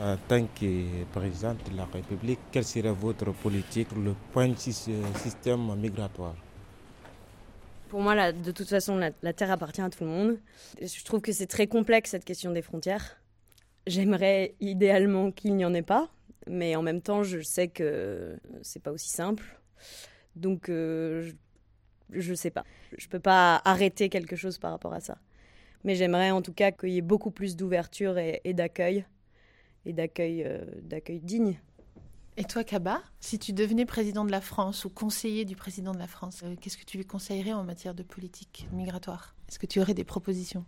En 0.00 0.16
tant 0.28 0.46
que 0.46 1.02
président 1.12 1.54
de 1.54 1.76
la 1.76 1.84
République, 1.86 2.38
quelle 2.52 2.62
serait 2.64 2.92
votre 2.92 3.32
politique 3.32 3.88
pour 3.88 3.98
le 3.98 4.14
point 4.32 4.46
de 4.46 4.56
système 4.56 5.74
migratoire? 5.76 6.36
Pour 7.88 8.00
moi, 8.00 8.30
de 8.30 8.52
toute 8.52 8.68
façon, 8.68 8.96
la, 8.96 9.32
Terre 9.32 9.50
appartient 9.50 9.80
à 9.80 9.90
tout 9.90 10.04
le 10.04 10.10
monde. 10.10 10.38
Je 10.80 11.04
trouve 11.04 11.20
que 11.20 11.32
c'est 11.32 11.48
très 11.48 11.66
complexe 11.66 12.10
cette 12.10 12.24
question 12.24 12.52
des 12.52 12.62
frontières. 12.62 13.20
J'aimerais 13.88 14.54
idéalement 14.60 15.32
qu'il 15.32 15.56
n'y 15.56 15.64
en 15.64 15.74
ait 15.74 15.82
pas, 15.82 16.10
mais 16.46 16.76
en 16.76 16.82
même 16.82 17.02
temps, 17.02 17.24
je 17.24 17.40
sais 17.40 17.66
que 17.66 18.38
c'est 18.62 18.84
pas 18.84 18.92
aussi 18.92 19.08
simple. 19.08 19.60
Donc, 20.36 20.68
euh, 20.68 21.32
je, 22.14 22.30
ne 22.30 22.36
sais 22.36 22.50
pas. 22.50 22.64
Je 22.96 23.08
peux 23.08 23.20
pas 23.20 23.60
arrêter 23.64 24.08
quelque 24.08 24.36
chose 24.36 24.58
par 24.58 24.70
rapport 24.70 24.94
à 24.94 25.00
ça. 25.00 25.18
Mais 25.84 25.94
j'aimerais 25.94 26.30
en 26.30 26.42
tout 26.42 26.52
cas 26.52 26.72
qu'il 26.72 26.90
y 26.90 26.98
ait 26.98 27.02
beaucoup 27.02 27.30
plus 27.30 27.56
d'ouverture 27.56 28.18
et, 28.18 28.40
d'accueil, 28.54 29.04
et 29.84 29.92
d'accueil, 29.92 30.42
euh, 30.44 30.64
d'accueil 30.82 31.20
digne. 31.20 31.60
Et 32.36 32.44
toi, 32.44 32.64
Kaba, 32.64 33.02
si 33.20 33.38
tu 33.38 33.52
devenais 33.52 33.84
président 33.84 34.24
de 34.24 34.30
la 34.30 34.40
France 34.40 34.84
ou 34.84 34.90
conseiller 34.90 35.44
du 35.44 35.54
président 35.54 35.92
de 35.92 35.98
la 35.98 36.08
France, 36.08 36.40
euh, 36.42 36.56
qu'est-ce 36.60 36.78
que 36.78 36.84
tu 36.84 36.96
lui 36.96 37.04
conseillerais 37.04 37.52
en 37.52 37.64
matière 37.64 37.94
de 37.94 38.02
politique 38.02 38.66
migratoire? 38.72 39.36
Est-ce 39.48 39.58
que 39.58 39.66
tu 39.66 39.80
aurais 39.80 39.94
des 39.94 40.04
propositions? 40.04 40.64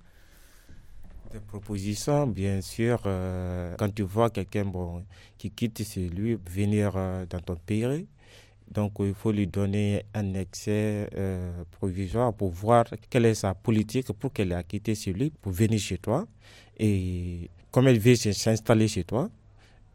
Des 1.32 1.40
propositions, 1.40 2.26
bien 2.26 2.60
sûr. 2.60 3.02
Euh, 3.06 3.74
quand 3.78 3.92
tu 3.92 4.02
vois 4.02 4.30
quelqu'un 4.30 4.66
bon, 4.66 5.04
qui 5.38 5.50
quitte 5.50 5.82
chez 5.82 6.08
lui, 6.08 6.38
venir 6.48 6.92
dans 7.28 7.40
ton 7.40 7.56
pays, 7.56 8.06
donc 8.70 8.92
il 9.00 9.14
faut 9.14 9.32
lui 9.32 9.46
donner 9.46 10.04
un 10.14 10.34
accès 10.34 11.08
euh, 11.16 11.62
provisoire 11.70 12.32
pour 12.32 12.50
voir 12.50 12.84
quelle 13.08 13.26
est 13.26 13.34
sa 13.34 13.54
politique 13.54 14.12
pour 14.12 14.32
qu'elle 14.32 14.52
ait 14.52 14.64
quitté 14.64 14.94
chez 14.94 15.12
lui, 15.12 15.30
pour 15.30 15.52
venir 15.52 15.78
chez 15.78 15.98
toi. 15.98 16.26
Et 16.78 17.50
comme 17.70 17.88
elle 17.88 17.98
veut 17.98 18.14
s'installer 18.14 18.88
chez 18.88 19.04
toi, 19.04 19.30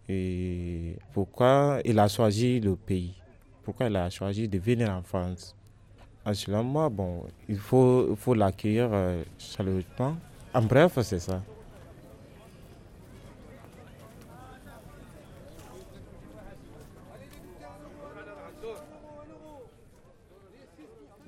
et 0.10 0.96
pourquoi 1.14 1.80
il 1.86 1.98
a 2.00 2.08
choisi 2.08 2.60
le 2.60 2.76
pays, 2.76 3.14
pourquoi 3.64 3.88
elle 3.88 3.96
a 3.98 4.10
choisi 4.10 4.48
de 4.48 4.58
venir 4.58 4.90
en 4.90 5.04
France? 5.04 5.56
Selon 6.34 6.64
moi, 6.64 6.90
bon, 6.90 7.24
il 7.50 7.58
faut, 7.58 8.12
il 8.12 8.16
faut 8.16 8.36
l'accueillir 8.36 8.90
euh, 8.92 9.24
chaleureusement. 9.40 10.16
En 10.54 10.62
bref, 10.62 11.00
c'est 11.02 11.20
ça. 11.20 11.42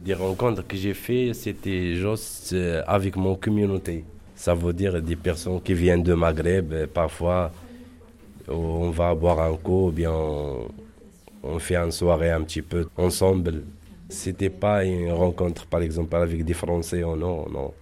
Des 0.04 0.14
rencontres 0.16 0.68
que 0.68 0.76
j'ai 0.76 0.94
faites, 0.94 1.34
c'était 1.34 1.96
juste 1.96 2.52
euh, 2.52 2.84
avec 2.86 3.16
mon 3.16 3.36
communauté. 3.36 4.04
Ça 4.36 4.54
veut 4.54 4.74
dire 4.74 5.02
des 5.02 5.16
personnes 5.16 5.62
qui 5.62 5.74
viennent 5.74 6.04
de 6.04 6.14
Maghreb, 6.14 6.74
euh, 6.74 6.88
parfois 6.88 7.52
on 8.50 8.90
va 8.90 9.16
boire 9.16 9.40
un 9.40 9.56
coup, 9.56 9.88
ou 9.88 9.92
bien 9.92 10.12
on, 10.12 11.60
fait 11.60 11.78
une 11.78 11.92
soirée 11.92 12.32
un 12.32 12.42
petit 12.42 12.62
peu 12.62 12.90
ensemble. 12.98 13.64
C'était 14.10 14.50
pas 14.50 14.84
une 14.84 15.12
rencontre, 15.14 15.66
par 15.68 15.82
exemple, 15.82 16.18
avec 16.18 16.44
des 16.44 16.54
Français 16.54 17.00
non, 17.00 17.16
non. 17.50 17.74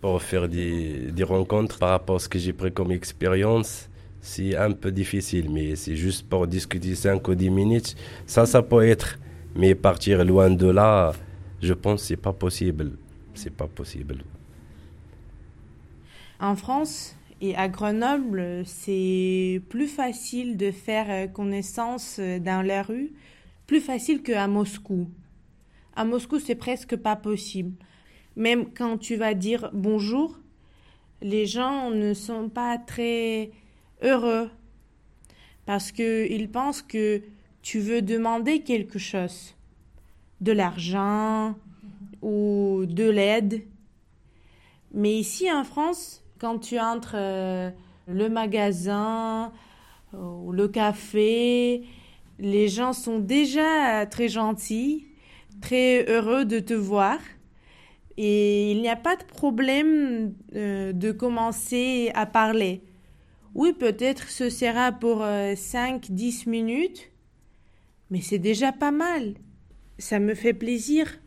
Pour 0.00 0.22
faire 0.22 0.48
des, 0.48 1.10
des 1.10 1.24
rencontres 1.24 1.78
par 1.78 1.90
rapport 1.90 2.16
à 2.16 2.18
ce 2.20 2.28
que 2.28 2.38
j'ai 2.38 2.52
pris 2.52 2.70
comme 2.70 2.92
expérience, 2.92 3.88
c'est 4.20 4.54
un 4.56 4.70
peu 4.70 4.92
difficile, 4.92 5.50
mais 5.50 5.74
c'est 5.74 5.96
juste 5.96 6.28
pour 6.28 6.46
discuter 6.46 6.94
5 6.94 7.26
ou 7.26 7.34
10 7.34 7.50
minutes. 7.50 7.96
Ça, 8.24 8.46
ça 8.46 8.62
peut 8.62 8.86
être. 8.86 9.18
Mais 9.58 9.74
partir 9.74 10.24
loin 10.24 10.50
de 10.50 10.68
là, 10.68 11.12
je 11.60 11.74
pense 11.74 12.02
que 12.02 12.06
c'est 12.06 12.16
pas 12.16 12.32
possible. 12.32 12.96
C'est 13.34 13.50
pas 13.50 13.66
possible. 13.66 14.18
En 16.38 16.54
France 16.54 17.16
et 17.40 17.56
à 17.56 17.68
Grenoble, 17.68 18.62
c'est 18.64 19.60
plus 19.68 19.88
facile 19.88 20.56
de 20.56 20.70
faire 20.70 21.32
connaissance 21.32 22.20
dans 22.20 22.64
la 22.64 22.84
rue, 22.84 23.10
plus 23.66 23.80
facile 23.80 24.22
qu'à 24.22 24.46
Moscou. 24.46 25.10
À 25.96 26.04
Moscou, 26.04 26.38
c'est 26.38 26.54
presque 26.54 26.94
pas 26.94 27.16
possible. 27.16 27.72
Même 28.36 28.72
quand 28.72 28.96
tu 28.96 29.16
vas 29.16 29.34
dire 29.34 29.70
bonjour, 29.72 30.38
les 31.20 31.46
gens 31.46 31.90
ne 31.90 32.14
sont 32.14 32.48
pas 32.48 32.78
très 32.78 33.50
heureux 34.04 34.50
parce 35.66 35.90
qu'ils 35.90 36.48
pensent 36.48 36.82
que 36.82 37.22
tu 37.68 37.80
veux 37.80 38.00
demander 38.00 38.60
quelque 38.60 38.98
chose, 38.98 39.54
de 40.40 40.52
l'argent 40.52 41.54
ou 42.22 42.86
de 42.88 43.10
l'aide. 43.10 43.62
Mais 44.94 45.12
ici 45.12 45.52
en 45.52 45.64
France, 45.64 46.24
quand 46.38 46.60
tu 46.60 46.80
entres 46.80 47.12
euh, 47.14 47.70
le 48.06 48.30
magasin 48.30 49.52
ou 50.14 50.50
le 50.50 50.66
café, 50.66 51.84
les 52.38 52.68
gens 52.68 52.94
sont 52.94 53.18
déjà 53.18 54.06
très 54.06 54.28
gentils, 54.28 55.04
très 55.60 56.06
heureux 56.10 56.46
de 56.46 56.60
te 56.60 56.72
voir. 56.72 57.18
Et 58.16 58.72
il 58.72 58.80
n'y 58.80 58.88
a 58.88 58.96
pas 58.96 59.16
de 59.16 59.24
problème 59.24 60.32
euh, 60.56 60.94
de 60.94 61.12
commencer 61.12 62.12
à 62.14 62.24
parler. 62.24 62.80
Oui, 63.54 63.74
peut-être 63.74 64.30
ce 64.30 64.48
sera 64.48 64.90
pour 64.90 65.18
5-10 65.18 65.18
euh, 66.46 66.50
minutes, 66.50 67.10
mais 68.10 68.20
c'est 68.20 68.38
déjà 68.38 68.72
pas 68.72 68.90
mal. 68.90 69.34
Ça 69.98 70.18
me 70.18 70.34
fait 70.34 70.54
plaisir. 70.54 71.18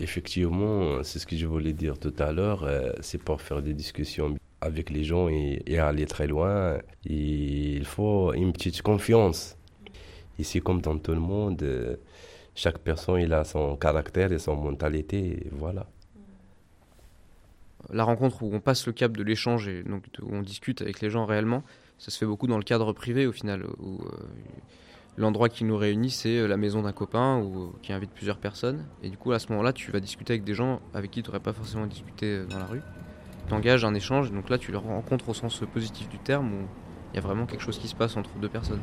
Effectivement, 0.00 1.02
c'est 1.02 1.18
ce 1.18 1.26
que 1.26 1.36
je 1.36 1.46
voulais 1.46 1.72
dire 1.72 1.98
tout 1.98 2.14
à 2.18 2.32
l'heure. 2.32 2.64
Euh, 2.64 2.92
c'est 3.00 3.22
pour 3.22 3.40
faire 3.40 3.62
des 3.62 3.74
discussions 3.74 4.36
avec 4.60 4.90
les 4.90 5.04
gens 5.04 5.28
et, 5.28 5.78
aller 5.78 6.06
très 6.06 6.26
loin. 6.26 6.78
il 7.04 7.84
faut 7.84 8.32
une 8.34 8.52
petite 8.52 8.82
confiance. 8.82 9.56
Ici, 10.38 10.60
comme 10.60 10.80
dans 10.80 10.98
tout 10.98 11.12
le 11.12 11.20
monde, 11.20 11.62
euh, 11.62 11.96
chaque 12.54 12.78
personne 12.78 13.20
il 13.20 13.32
a 13.32 13.44
son 13.44 13.76
caractère 13.76 14.32
et 14.32 14.38
son 14.38 14.56
mentalité, 14.56 15.46
et 15.46 15.48
voilà. 15.52 15.86
La 17.90 18.04
rencontre 18.04 18.42
où 18.42 18.52
on 18.52 18.60
passe 18.60 18.86
le 18.86 18.92
cap 18.92 19.16
de 19.16 19.22
l'échange 19.22 19.68
et 19.68 19.82
donc 19.82 20.04
où 20.20 20.34
on 20.34 20.42
discute 20.42 20.82
avec 20.82 21.00
les 21.00 21.08
gens 21.08 21.24
réellement, 21.24 21.62
ça 21.98 22.10
se 22.10 22.18
fait 22.18 22.26
beaucoup 22.26 22.48
dans 22.48 22.58
le 22.58 22.64
cadre 22.64 22.92
privé 22.92 23.26
au 23.26 23.32
final, 23.32 23.64
où 23.78 24.02
euh, 24.02 24.10
l'endroit 25.16 25.48
qui 25.48 25.64
nous 25.64 25.76
réunit 25.76 26.10
c'est 26.10 26.38
euh, 26.38 26.46
la 26.46 26.56
maison 26.56 26.82
d'un 26.82 26.92
copain 26.92 27.38
ou 27.38 27.74
qui 27.82 27.92
invite 27.92 28.10
plusieurs 28.10 28.38
personnes. 28.38 28.86
Et 29.02 29.10
du 29.10 29.16
coup 29.16 29.32
à 29.32 29.38
ce 29.38 29.48
moment-là 29.50 29.72
tu 29.72 29.90
vas 29.90 30.00
discuter 30.00 30.34
avec 30.34 30.44
des 30.44 30.54
gens 30.54 30.80
avec 30.94 31.10
qui 31.10 31.22
tu 31.22 31.28
n'aurais 31.28 31.40
pas 31.40 31.52
forcément 31.52 31.86
discuté 31.86 32.26
euh, 32.26 32.46
dans 32.46 32.58
la 32.58 32.66
rue. 32.66 32.82
Tu 33.48 33.54
engages 33.54 33.84
un 33.84 33.94
échange, 33.94 34.32
donc 34.32 34.50
là 34.50 34.58
tu 34.58 34.72
le 34.72 34.78
rencontres 34.78 35.28
au 35.28 35.34
sens 35.34 35.62
positif 35.72 36.08
du 36.08 36.18
terme 36.18 36.52
où 36.52 36.66
il 37.12 37.16
y 37.16 37.18
a 37.18 37.22
vraiment 37.22 37.46
quelque 37.46 37.62
chose 37.62 37.78
qui 37.78 37.88
se 37.88 37.94
passe 37.94 38.16
entre 38.16 38.30
deux 38.38 38.48
personnes. 38.48 38.80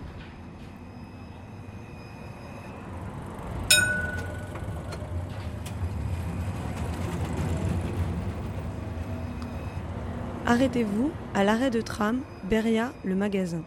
Arrêtez-vous 10.46 11.12
à 11.34 11.44
l'arrêt 11.44 11.72
de 11.72 11.82
tram 11.82 12.22
Beria, 12.50 12.92
le 13.06 13.16
magasin. 13.16 13.64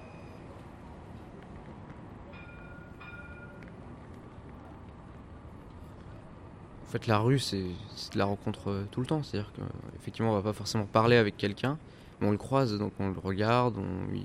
En 6.87 6.89
fait, 6.89 7.07
la 7.09 7.19
rue, 7.19 7.41
c'est 7.41 7.63
de 7.63 8.19
la 8.19 8.27
rencontre 8.27 8.71
euh, 8.71 8.85
tout 8.93 9.01
le 9.01 9.07
temps. 9.07 9.23
C'est-à-dire 9.23 9.51
qu'effectivement, 9.57 10.31
on 10.31 10.35
va 10.35 10.43
pas 10.43 10.53
forcément 10.53 10.85
parler 10.85 11.17
avec 11.17 11.37
quelqu'un, 11.37 11.79
mais 12.21 12.29
on 12.29 12.31
le 12.31 12.39
croise, 12.39 12.79
donc 12.79 12.93
on 13.01 13.09
le 13.09 13.19
regarde. 13.19 13.75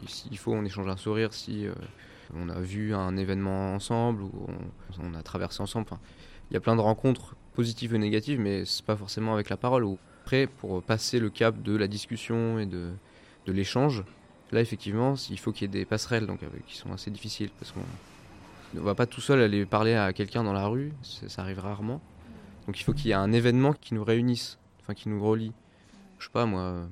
S'il 0.07 0.37
faut, 0.37 0.53
on 0.53 0.63
échange 0.63 0.87
un 0.87 0.97
sourire 0.97 1.33
si 1.33 1.65
euh, 1.65 1.73
on 2.35 2.49
a 2.49 2.59
vu 2.59 2.93
un 2.93 3.17
événement 3.17 3.73
ensemble 3.73 4.21
ou 4.23 4.31
on, 5.01 5.13
a 5.15 5.23
traversé 5.23 5.61
ensemble. 5.61 5.87
il 6.49 6.53
y 6.53 6.57
a 6.57 6.59
plein 6.59 6.75
de 6.75 6.81
rencontres 6.81 7.35
positives 7.53 7.95
et 7.95 7.97
négatives, 7.97 8.39
mais 8.39 8.63
c'est 8.65 8.85
pas 8.85 8.95
forcément 8.95 9.33
avec 9.33 9.49
la 9.49 9.57
parole. 9.57 9.87
Après, 10.23 10.45
pour 10.45 10.83
passer 10.83 11.19
le 11.19 11.31
cap 11.31 11.63
de 11.63 11.75
la 11.75 11.87
discussion 11.87 12.59
et 12.59 12.67
de, 12.67 12.91
l'échange, 13.47 14.03
là, 14.51 14.61
effectivement, 14.61 15.15
il 15.31 15.39
faut 15.39 15.51
qu'il 15.51 15.63
y 15.63 15.65
ait 15.65 15.79
des 15.79 15.85
passerelles 15.85 16.27
donc, 16.27 16.39
qui 16.67 16.77
sont 16.77 16.93
assez 16.93 17.09
difficiles 17.09 17.49
parce 17.59 17.71
qu'on 17.71 17.81
ne 18.75 18.79
va 18.79 18.93
pas 18.93 19.07
tout 19.07 19.19
seul 19.19 19.41
aller 19.41 19.65
parler 19.65 19.95
à 19.95 20.13
quelqu'un 20.13 20.43
dans 20.43 20.53
la 20.53 20.67
rue, 20.67 20.93
ça 21.01 21.41
arrive 21.41 21.59
rarement. 21.59 21.99
Donc 22.65 22.79
il 22.79 22.83
faut 22.83 22.93
qu'il 22.93 23.07
y 23.07 23.11
ait 23.11 23.15
un 23.15 23.31
événement 23.31 23.73
qui 23.73 23.93
nous 23.93 24.03
réunisse, 24.03 24.57
enfin 24.81 24.93
qui 24.93 25.09
nous 25.09 25.23
relie. 25.23 25.53
Je 26.19 26.25
sais 26.25 26.31
pas 26.31 26.45
moi. 26.45 26.87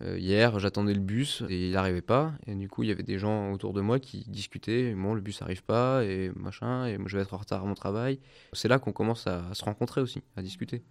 Euh, 0.00 0.16
hier, 0.16 0.58
j'attendais 0.60 0.94
le 0.94 1.00
bus 1.00 1.42
et 1.48 1.68
il 1.68 1.72
n'arrivait 1.72 2.02
pas. 2.02 2.32
Et 2.46 2.54
du 2.54 2.68
coup, 2.68 2.84
il 2.84 2.88
y 2.88 2.92
avait 2.92 3.02
des 3.02 3.18
gens 3.18 3.52
autour 3.52 3.72
de 3.72 3.80
moi 3.80 3.98
qui 3.98 4.24
discutaient. 4.28 4.94
Bon, 4.94 5.14
le 5.14 5.20
bus 5.20 5.40
n'arrive 5.40 5.64
pas 5.64 6.04
et 6.04 6.30
machin. 6.36 6.86
Et 6.86 6.98
moi, 6.98 7.08
je 7.08 7.16
vais 7.16 7.22
être 7.22 7.34
en 7.34 7.38
retard 7.38 7.62
à 7.62 7.66
mon 7.66 7.74
travail. 7.74 8.20
C'est 8.52 8.68
là 8.68 8.78
qu'on 8.78 8.92
commence 8.92 9.26
à, 9.26 9.52
se 9.54 9.64
rencontrer 9.64 10.00
aussi, 10.00 10.22
à 10.36 10.42
discuter. 10.42 10.82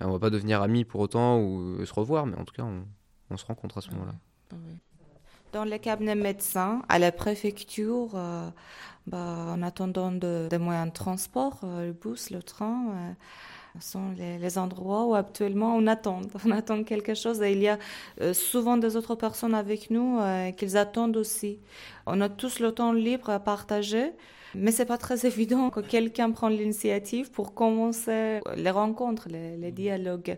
On 0.00 0.06
on 0.06 0.12
va 0.12 0.18
pas 0.18 0.30
devenir 0.30 0.62
amis 0.62 0.84
pour 0.84 1.00
autant 1.00 1.40
ou 1.40 1.84
se 1.84 1.94
revoir, 1.94 2.26
mais 2.26 2.36
en 2.36 2.44
tout 2.44 2.54
cas, 2.54 2.64
on, 2.64 3.36
se 3.36 3.46
rencontre 3.46 3.78
à 3.78 3.80
ce 3.80 3.90
moment-là. 3.90 4.14
Dans 5.54 5.62
les 5.62 5.78
cabinets 5.78 6.16
médecins, 6.16 6.82
à 6.88 6.98
la 6.98 7.12
préfecture, 7.12 8.10
euh, 8.16 8.50
bah, 9.06 9.46
en 9.50 9.62
attendant 9.62 10.10
de, 10.10 10.48
de 10.50 10.56
moyens 10.56 10.88
de 10.88 10.92
transport, 10.92 11.60
euh, 11.62 11.86
le 11.86 11.92
bus, 11.92 12.30
le 12.30 12.42
train, 12.42 12.88
euh, 12.88 13.12
sont 13.78 14.10
les, 14.18 14.58
endroits 14.58 15.06
où 15.06 15.14
actuellement 15.14 15.76
on 15.76 15.86
attend. 15.86 16.22
On 16.44 16.50
attend 16.50 16.82
quelque 16.82 17.14
chose 17.14 17.40
et 17.40 17.52
il 17.52 17.60
y 17.60 17.68
a 17.68 17.78
souvent 18.32 18.76
des 18.76 18.96
autres 18.96 19.14
personnes 19.14 19.54
avec 19.54 19.90
nous 19.90 20.18
qu'ils 20.56 20.76
attendent 20.76 21.16
aussi. 21.16 21.60
On 22.06 22.20
a 22.20 22.28
tous 22.28 22.60
le 22.60 22.72
temps 22.72 22.92
libre 22.92 23.30
à 23.30 23.40
partager. 23.40 24.12
Mais 24.54 24.70
c'est 24.70 24.84
pas 24.84 24.98
très 24.98 25.26
évident 25.32 25.70
que 25.70 25.80
quelqu'un 25.80 26.30
prenne 26.30 26.52
l'initiative 26.52 27.30
pour 27.30 27.54
commencer 27.54 28.40
les 28.56 28.70
rencontres, 28.70 29.28
les, 29.28 29.72
dialogues. 29.72 30.36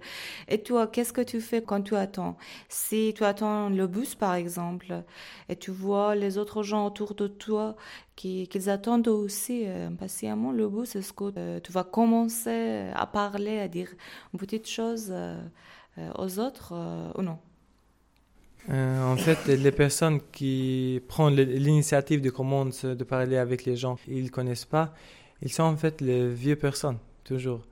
Et 0.48 0.62
toi, 0.62 0.86
qu'est-ce 0.86 1.12
que 1.12 1.20
tu 1.20 1.40
fais 1.40 1.62
quand 1.62 1.82
tu 1.82 1.94
attends? 1.96 2.36
Si 2.68 3.12
tu 3.14 3.24
attends 3.24 3.68
le 3.68 3.86
bus, 3.86 4.14
par 4.14 4.34
exemple, 4.34 5.02
et 5.48 5.56
tu 5.56 5.70
vois 5.70 6.14
les 6.14 6.38
autres 6.38 6.62
gens 6.62 6.86
autour 6.86 7.14
de 7.14 7.26
toi 7.26 7.76
qui, 8.14 8.48
qu'ils 8.48 8.70
attendent 8.70 9.08
aussi 9.08 9.64
euh, 9.66 9.88
impatiemment 9.88 10.52
le 10.52 10.68
bus, 10.68 10.96
est-ce 10.96 11.12
que 11.12 11.32
euh, 11.36 11.60
tu 11.60 11.72
vas 11.72 11.84
commencer 11.84 12.90
à 12.94 13.06
parler, 13.06 13.58
à 13.58 13.68
dire 13.68 13.90
une 14.32 14.38
petite 14.38 14.68
chose 14.68 15.08
euh, 15.10 15.38
aux 16.18 16.38
autres 16.38 16.72
ou 17.16 17.22
non? 17.22 17.38
Euh, 18.68 19.12
en 19.12 19.16
fait, 19.16 19.46
les 19.46 19.70
personnes 19.70 20.20
qui 20.32 21.00
prennent 21.06 21.34
l'initiative 21.34 22.20
de 22.20 22.94
de 22.94 23.04
parler 23.04 23.36
avec 23.36 23.64
les 23.64 23.76
gens 23.76 23.96
ils 24.08 24.24
ne 24.24 24.28
connaissent 24.28 24.64
pas, 24.64 24.92
ils 25.42 25.52
sont 25.52 25.62
en 25.62 25.76
fait 25.76 26.00
les 26.00 26.28
vieux 26.28 26.56
personnes, 26.56 26.98
toujours. 27.24 27.62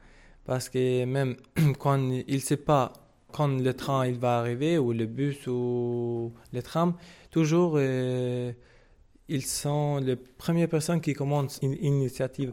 Parce 0.45 0.69
que 0.69 1.05
même 1.05 1.37
quand 1.79 1.99
ils 1.99 2.35
ne 2.35 2.41
savent 2.41 2.59
pas 2.59 2.93
quand 3.33 3.49
le 3.49 3.75
train 3.75 4.07
il 4.07 4.19
va 4.19 4.39
arriver, 4.39 4.79
ou 4.79 4.93
le 4.93 5.07
bus, 5.07 5.47
ou 5.49 6.33
le 6.53 6.63
tram, 6.63 6.95
toujours 7.31 7.75
euh, 7.77 8.53
ils 9.29 9.45
sont 9.45 9.99
les 9.99 10.17
premières 10.17 10.69
personnes 10.69 11.01
qui 11.01 11.15
commencent 11.15 11.59
une 11.63 11.75
initiative 11.83 12.53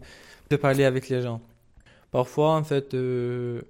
de 0.49 0.55
parler 0.55 0.85
avec 0.85 1.09
les 1.09 1.21
gens. 1.21 1.41
Parfois, 2.11 2.55
en 2.55 2.63
fait, 2.63 2.93
euh, 2.95 3.61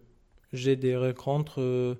j'ai 0.53 0.75
des 0.77 0.95
rencontres 0.95 1.97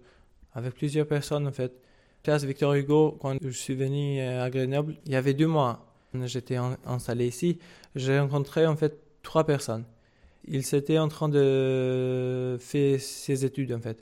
avec 0.54 0.74
plusieurs 0.76 1.08
personnes, 1.08 1.48
en 1.48 1.52
fait 1.52 1.81
Place 2.24 2.44
Victor 2.44 2.74
Hugo, 2.76 3.18
quand 3.20 3.38
je 3.42 3.50
suis 3.50 3.74
venu 3.74 4.20
euh, 4.20 4.44
à 4.44 4.50
Grenoble, 4.52 4.96
il 5.06 5.12
y 5.12 5.16
avait 5.16 5.34
deux 5.34 5.48
mois. 5.48 5.88
J'étais 6.26 6.58
installé 6.86 7.28
ici. 7.28 7.58
J'ai 7.96 8.20
rencontré 8.20 8.68
en 8.68 8.76
fait 8.76 9.00
trois 9.24 9.46
personnes. 9.46 9.86
Ils 10.46 10.76
étaient 10.76 11.00
en 11.00 11.08
train 11.08 11.30
de 11.30 12.58
faire 12.60 13.00
ses 13.00 13.46
études 13.46 13.74
en 13.74 13.80
fait. 13.80 13.98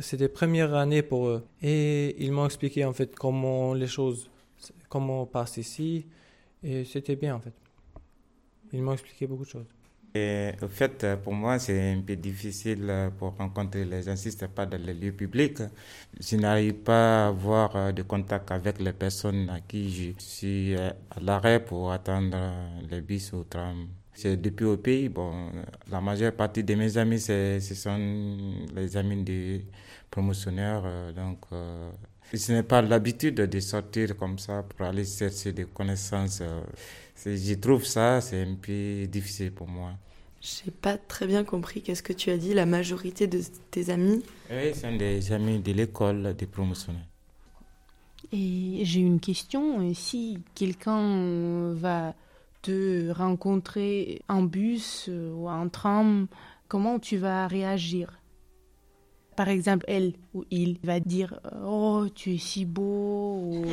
C'était 0.00 0.28
première 0.28 0.74
année 0.74 1.02
pour 1.02 1.28
eux. 1.28 1.44
Et 1.62 2.16
ils 2.22 2.32
m'ont 2.32 2.44
expliqué 2.44 2.84
en 2.84 2.92
fait 2.92 3.14
comment 3.14 3.72
les 3.72 3.86
choses, 3.86 4.30
comment 4.88 5.22
on 5.22 5.26
passe 5.26 5.56
ici. 5.58 6.06
Et 6.62 6.84
c'était 6.84 7.16
bien 7.16 7.36
en 7.36 7.40
fait. 7.40 7.54
Ils 8.72 8.82
m'ont 8.82 8.92
expliqué 8.92 9.26
beaucoup 9.26 9.44
de 9.44 9.50
choses. 9.50 9.75
Et, 10.16 10.52
au 10.62 10.68
fait, 10.68 11.06
pour 11.22 11.32
moi, 11.34 11.58
c'est 11.58 11.92
un 11.92 12.00
peu 12.00 12.16
difficile 12.16 13.10
pour 13.18 13.36
rencontrer 13.36 13.84
les 13.84 14.02
gens 14.02 14.16
si 14.16 14.30
ce 14.32 14.42
n'est 14.42 14.48
pas 14.48 14.66
dans 14.66 14.80
les 14.80 14.94
lieux 14.94 15.12
publics. 15.12 15.58
Je 16.18 16.36
n'arrive 16.36 16.74
pas 16.74 17.26
à 17.26 17.28
avoir 17.28 17.76
euh, 17.76 17.92
de 17.92 18.02
contact 18.02 18.50
avec 18.50 18.80
les 18.80 18.92
personnes 18.92 19.50
à 19.50 19.60
qui 19.60 19.90
je 19.90 20.12
suis 20.18 20.74
euh, 20.74 20.90
à 21.10 21.20
l'arrêt 21.20 21.62
pour 21.64 21.92
attendre 21.92 22.36
les 22.90 23.00
bus 23.00 23.32
ou 23.32 23.44
tram. 23.44 23.88
C'est 24.14 24.36
depuis 24.40 24.64
au 24.64 24.76
pays. 24.78 25.08
Bon, 25.10 25.50
la 25.90 26.00
majeure 26.00 26.32
partie 26.32 26.64
de 26.64 26.74
mes 26.74 26.96
amis, 26.96 27.20
ce 27.20 27.58
sont 27.60 27.98
les 28.74 28.96
amis 28.96 29.22
des 29.22 29.66
promotionnaires. 30.10 30.82
Euh, 30.86 31.12
donc, 31.12 31.40
je 32.32 32.52
n'ai 32.52 32.62
pas 32.62 32.80
l'habitude 32.82 33.34
de 33.36 33.60
sortir 33.60 34.16
comme 34.16 34.38
ça 34.38 34.62
pour 34.62 34.86
aller 34.86 35.04
chercher 35.04 35.52
des 35.52 35.64
connaissances. 35.66 36.42
Je 37.24 37.54
trouve 37.54 37.84
ça, 37.84 38.20
c'est 38.22 38.42
un 38.42 38.54
peu 38.54 39.06
difficile 39.06 39.52
pour 39.52 39.68
moi. 39.68 39.92
J'ai 40.46 40.70
pas 40.70 40.96
très 40.96 41.26
bien 41.26 41.42
compris 41.42 41.82
qu'est-ce 41.82 42.04
que 42.04 42.12
tu 42.12 42.30
as 42.30 42.36
dit, 42.36 42.54
la 42.54 42.66
majorité 42.66 43.26
de 43.26 43.40
tes 43.72 43.90
amis. 43.90 44.22
Oui, 44.48 44.72
ce 44.74 44.82
sont 44.82 44.94
des 44.94 45.32
amis 45.32 45.58
de 45.58 45.72
l'école, 45.72 46.36
des 46.36 46.46
promotionnels. 46.46 47.02
Et 48.32 48.84
j'ai 48.84 49.00
une 49.00 49.18
question, 49.18 49.92
si 49.92 50.38
quelqu'un 50.54 51.72
va 51.72 52.14
te 52.62 53.10
rencontrer 53.10 54.22
en 54.28 54.42
bus 54.42 55.10
ou 55.10 55.48
en 55.48 55.68
tram, 55.68 56.28
comment 56.68 57.00
tu 57.00 57.16
vas 57.16 57.48
réagir? 57.48 58.12
Par 59.36 59.48
exemple, 59.48 59.84
elle 59.88 60.14
ou 60.34 60.44
il 60.50 60.78
va 60.82 61.00
dire 61.00 61.38
Oh, 61.64 62.06
tu 62.14 62.34
es 62.34 62.38
si 62.38 62.64
beau, 62.64 63.64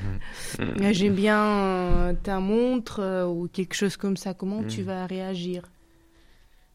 j'aime 0.92 1.14
bien 1.14 2.16
ta 2.22 2.40
montre, 2.40 3.26
ou 3.26 3.48
quelque 3.48 3.74
chose 3.74 3.96
comme 3.96 4.16
ça. 4.16 4.34
Comment 4.34 4.62
tu 4.64 4.82
hmm. 4.82 4.86
vas 4.86 5.06
réagir? 5.06 5.62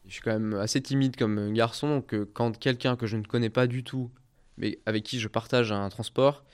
Je 0.06 0.12
suis 0.12 0.22
quand 0.22 0.32
même 0.32 0.54
assez 0.54 0.80
timide 0.80 1.16
comme 1.16 1.52
garçon, 1.52 1.88
donc 1.88 2.14
euh, 2.14 2.30
quand 2.32 2.56
quelqu'un 2.58 2.94
que 2.96 3.06
je 3.06 3.16
ne 3.16 3.24
connais 3.24 3.50
pas 3.50 3.66
du 3.66 3.82
tout, 3.82 4.10
mais 4.56 4.78
avec 4.86 5.02
qui 5.02 5.18
je 5.18 5.26
partage 5.26 5.72
un 5.72 5.88
transport, 5.88 6.44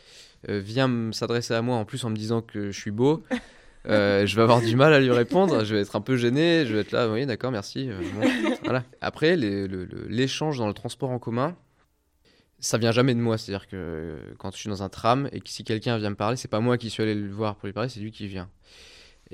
euh, 0.48 0.58
vient 0.58 1.12
s'adresser 1.12 1.54
à 1.54 1.62
moi 1.62 1.76
en 1.76 1.84
plus 1.84 2.04
en 2.04 2.10
me 2.10 2.16
disant 2.16 2.40
que 2.40 2.70
je 2.70 2.80
suis 2.80 2.90
beau. 2.90 3.22
Euh, 3.88 4.26
je 4.26 4.36
vais 4.36 4.42
avoir 4.42 4.60
du 4.60 4.76
mal 4.76 4.92
à 4.92 5.00
lui 5.00 5.10
répondre, 5.10 5.64
je 5.64 5.74
vais 5.74 5.80
être 5.80 5.96
un 5.96 6.00
peu 6.00 6.16
gêné, 6.16 6.64
je 6.66 6.74
vais 6.74 6.80
être 6.80 6.92
là, 6.92 7.10
oui, 7.10 7.26
d'accord, 7.26 7.50
merci. 7.50 7.90
Euh, 7.90 8.00
voilà. 8.62 8.84
Après, 9.00 9.36
l'échange 9.36 10.58
dans 10.58 10.68
le 10.68 10.74
transport 10.74 11.10
en 11.10 11.18
commun, 11.18 11.56
ça 12.60 12.78
vient 12.78 12.92
jamais 12.92 13.14
de 13.14 13.20
moi. 13.20 13.38
C'est-à-dire 13.38 13.66
que 13.66 14.18
quand 14.38 14.52
je 14.52 14.58
suis 14.58 14.68
dans 14.68 14.82
un 14.82 14.88
tram 14.88 15.28
et 15.32 15.40
que 15.40 15.48
si 15.48 15.64
quelqu'un 15.64 15.98
vient 15.98 16.10
me 16.10 16.16
parler, 16.16 16.36
c'est 16.36 16.48
pas 16.48 16.60
moi 16.60 16.78
qui 16.78 16.90
suis 16.90 17.02
allé 17.02 17.14
le 17.14 17.30
voir 17.30 17.56
pour 17.56 17.66
lui 17.66 17.72
parler, 17.72 17.88
c'est 17.88 18.00
lui 18.00 18.12
qui 18.12 18.28
vient. 18.28 18.48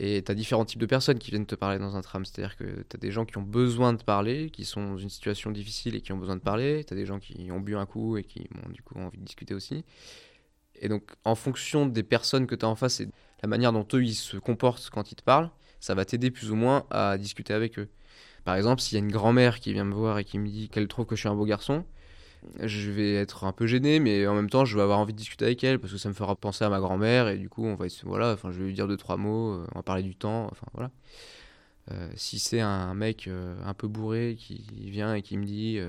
Et 0.00 0.22
tu 0.22 0.30
as 0.30 0.34
différents 0.34 0.64
types 0.64 0.80
de 0.80 0.86
personnes 0.86 1.18
qui 1.18 1.30
viennent 1.30 1.46
te 1.46 1.56
parler 1.56 1.78
dans 1.78 1.96
un 1.96 2.00
tram. 2.00 2.24
C'est-à-dire 2.24 2.56
que 2.56 2.64
tu 2.88 2.96
as 2.96 2.98
des 2.98 3.10
gens 3.10 3.24
qui 3.24 3.36
ont 3.36 3.42
besoin 3.42 3.92
de 3.92 4.02
parler, 4.02 4.48
qui 4.48 4.64
sont 4.64 4.92
dans 4.92 4.96
une 4.96 5.10
situation 5.10 5.50
difficile 5.50 5.96
et 5.96 6.00
qui 6.00 6.12
ont 6.12 6.16
besoin 6.16 6.36
de 6.36 6.40
parler. 6.40 6.84
Tu 6.84 6.94
as 6.94 6.96
des 6.96 7.04
gens 7.04 7.18
qui 7.18 7.50
ont 7.50 7.60
bu 7.60 7.76
un 7.76 7.84
coup 7.84 8.16
et 8.16 8.22
qui 8.22 8.48
ont 8.64 8.70
du 8.70 8.80
coup 8.80 8.94
envie 8.96 9.18
de 9.18 9.24
discuter 9.24 9.54
aussi. 9.54 9.84
Et 10.80 10.88
donc, 10.88 11.02
en 11.24 11.34
fonction 11.34 11.86
des 11.86 12.04
personnes 12.04 12.46
que 12.46 12.54
tu 12.54 12.64
as 12.64 12.68
en 12.68 12.76
face 12.76 13.00
et 13.00 13.08
la 13.42 13.48
manière 13.48 13.72
dont 13.72 13.86
eux 13.94 14.02
ils 14.04 14.14
se 14.14 14.36
comportent 14.36 14.90
quand 14.92 15.12
ils 15.12 15.16
te 15.16 15.22
parlent, 15.22 15.50
ça 15.80 15.94
va 15.94 16.04
t'aider 16.04 16.30
plus 16.30 16.50
ou 16.50 16.56
moins 16.56 16.84
à 16.90 17.18
discuter 17.18 17.54
avec 17.54 17.78
eux. 17.78 17.88
Par 18.44 18.56
exemple, 18.56 18.80
s'il 18.80 18.94
y 18.98 19.00
a 19.00 19.04
une 19.04 19.12
grand-mère 19.12 19.60
qui 19.60 19.72
vient 19.72 19.84
me 19.84 19.94
voir 19.94 20.18
et 20.18 20.24
qui 20.24 20.38
me 20.38 20.48
dit 20.48 20.68
qu'elle 20.68 20.88
trouve 20.88 21.06
que 21.06 21.14
je 21.14 21.20
suis 21.20 21.28
un 21.28 21.34
beau 21.34 21.44
garçon, 21.44 21.84
je 22.60 22.90
vais 22.90 23.14
être 23.14 23.44
un 23.44 23.52
peu 23.52 23.66
gêné, 23.66 24.00
mais 24.00 24.26
en 24.26 24.34
même 24.34 24.50
temps, 24.50 24.64
je 24.64 24.76
vais 24.76 24.82
avoir 24.82 24.98
envie 24.98 25.12
de 25.12 25.18
discuter 25.18 25.44
avec 25.44 25.62
elle 25.64 25.78
parce 25.78 25.92
que 25.92 25.98
ça 25.98 26.08
me 26.08 26.14
fera 26.14 26.34
penser 26.36 26.64
à 26.64 26.68
ma 26.68 26.80
grand-mère 26.80 27.28
et 27.28 27.36
du 27.36 27.48
coup, 27.48 27.64
on 27.64 27.74
va, 27.74 27.86
voilà, 28.04 28.32
enfin, 28.32 28.50
je 28.52 28.58
vais 28.58 28.66
lui 28.66 28.74
dire 28.74 28.88
deux 28.88 28.96
trois 28.96 29.16
mots, 29.16 29.52
euh, 29.52 29.66
on 29.74 29.78
va 29.78 29.82
parler 29.82 30.02
du 30.02 30.16
temps, 30.16 30.48
enfin 30.50 30.66
voilà. 30.74 30.90
Euh, 31.90 32.08
si 32.16 32.38
c'est 32.38 32.60
un 32.60 32.94
mec 32.94 33.28
euh, 33.28 33.56
un 33.64 33.74
peu 33.74 33.88
bourré 33.88 34.36
qui 34.38 34.62
vient 34.90 35.14
et 35.14 35.22
qui 35.22 35.38
me 35.38 35.44
dit 35.44 35.80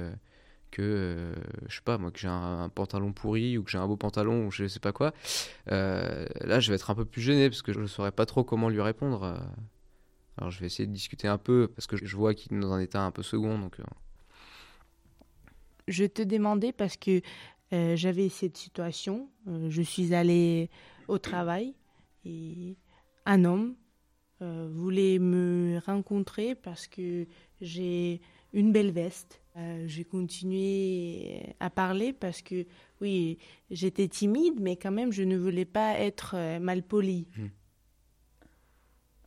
que 0.70 1.34
je 1.68 1.76
sais 1.76 1.82
pas 1.84 1.98
moi 1.98 2.12
que 2.12 2.20
j'ai 2.20 2.28
un, 2.28 2.70
pantalon 2.70 3.12
pourri 3.14 3.58
ou 3.58 3.64
que 3.64 3.72
j'ai 3.72 3.78
un 3.78 3.88
beau 3.88 3.98
pantalon 3.98 4.48
ou 4.48 4.52
je 4.52 4.68
sais 4.68 4.80
pas 4.80 4.92
quoi, 4.92 5.14
là, 5.68 6.60
je 6.60 6.70
vais 6.70 6.76
être 6.76 6.90
un 6.90 6.96
peu 6.96 7.06
plus 7.06 7.22
gêné 7.22 7.50
parce 7.50 7.62
que 7.62 7.74
je 7.74 7.80
ne 7.80 7.88
saurais 7.88 8.12
pas 8.12 8.26
trop 8.26 8.44
comment 8.44 8.70
lui 8.70 8.82
répondre. 8.82 9.40
Alors, 10.38 10.52
je 10.52 10.60
vais 10.60 10.68
essayer 10.68 10.88
de 10.88 10.94
discuter 10.94 11.28
un 11.28 11.38
peu 11.38 11.70
parce 11.76 11.88
que 11.88 11.98
je 11.98 12.16
vois 12.16 12.34
qu'il 12.34 12.56
est 12.56 12.60
dans 12.60 12.72
un 12.72 12.80
état 12.80 13.02
un 13.04 13.12
peu 13.12 13.24
second, 13.24 13.60
donc 13.60 13.78
je 15.90 16.06
te 16.06 16.22
demandais 16.22 16.72
parce 16.72 16.96
que 16.96 17.22
euh, 17.74 17.96
j'avais 17.96 18.30
cette 18.30 18.58
situation. 18.58 19.30
Euh, 19.48 19.70
je 19.70 19.82
suis 19.82 20.14
allée 20.14 20.70
au 21.08 21.18
travail 21.18 21.74
et 22.26 22.78
un 23.26 23.44
homme 23.44 23.76
euh, 24.42 24.70
voulait 24.72 25.20
me 25.20 25.80
rencontrer 25.86 26.56
parce 26.56 26.88
que 26.88 27.26
j'ai 27.60 28.22
une 28.54 28.72
belle 28.72 28.92
veste. 28.92 29.39
J'ai 29.86 30.06
continué 30.06 31.56
à 31.60 31.70
parler 31.70 32.14
parce 32.14 32.42
que, 32.42 32.66
oui, 33.02 33.38
j'étais 33.70 34.08
timide, 34.08 34.60
mais 34.60 34.78
quand 34.78 34.92
même, 34.92 35.12
je 35.12 35.24
ne 35.24 35.38
voulais 35.38 35.66
pas 35.66 36.00
être 36.00 36.60
mal 36.60 36.84
poli. 36.84 37.28
Hmm. 37.38 37.48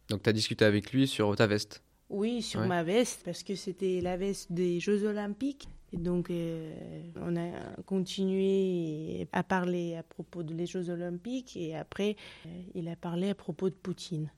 Donc, 0.09 0.23
tu 0.23 0.29
as 0.31 0.33
discuté 0.33 0.65
avec 0.65 0.93
lui 0.93 1.07
sur 1.07 1.35
ta 1.37 1.47
veste? 1.47 1.83
Oui, 2.09 2.43
sur 2.43 2.61
ma 2.67 2.83
veste, 2.83 3.23
parce 3.25 3.43
que 3.43 3.55
c'était 3.55 4.01
la 4.03 4.19
veste 4.19 4.53
des 4.53 4.81
Jeux 4.81 5.05
Olympiques. 5.05 5.69
Et 5.95 5.99
donc, 5.99 6.31
euh, 6.31 6.75
on 7.17 7.37
a 7.37 7.51
continué 7.85 9.29
à 9.33 9.43
parler 9.43 9.97
à 9.97 10.03
propos 10.03 10.43
des 10.43 10.67
Jeux 10.67 10.89
Olympiques 10.89 11.57
et 11.57 11.77
après, 11.77 12.17
euh, 12.47 12.63
il 12.75 12.89
a 12.89 12.97
parlé 12.97 13.31
à 13.31 13.35
propos 13.35 13.69
de 13.69 13.75
Poutine. 13.75 14.31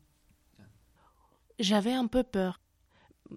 J'avais 1.60 1.92
un 1.92 2.08
peu 2.08 2.24
peur, 2.24 2.60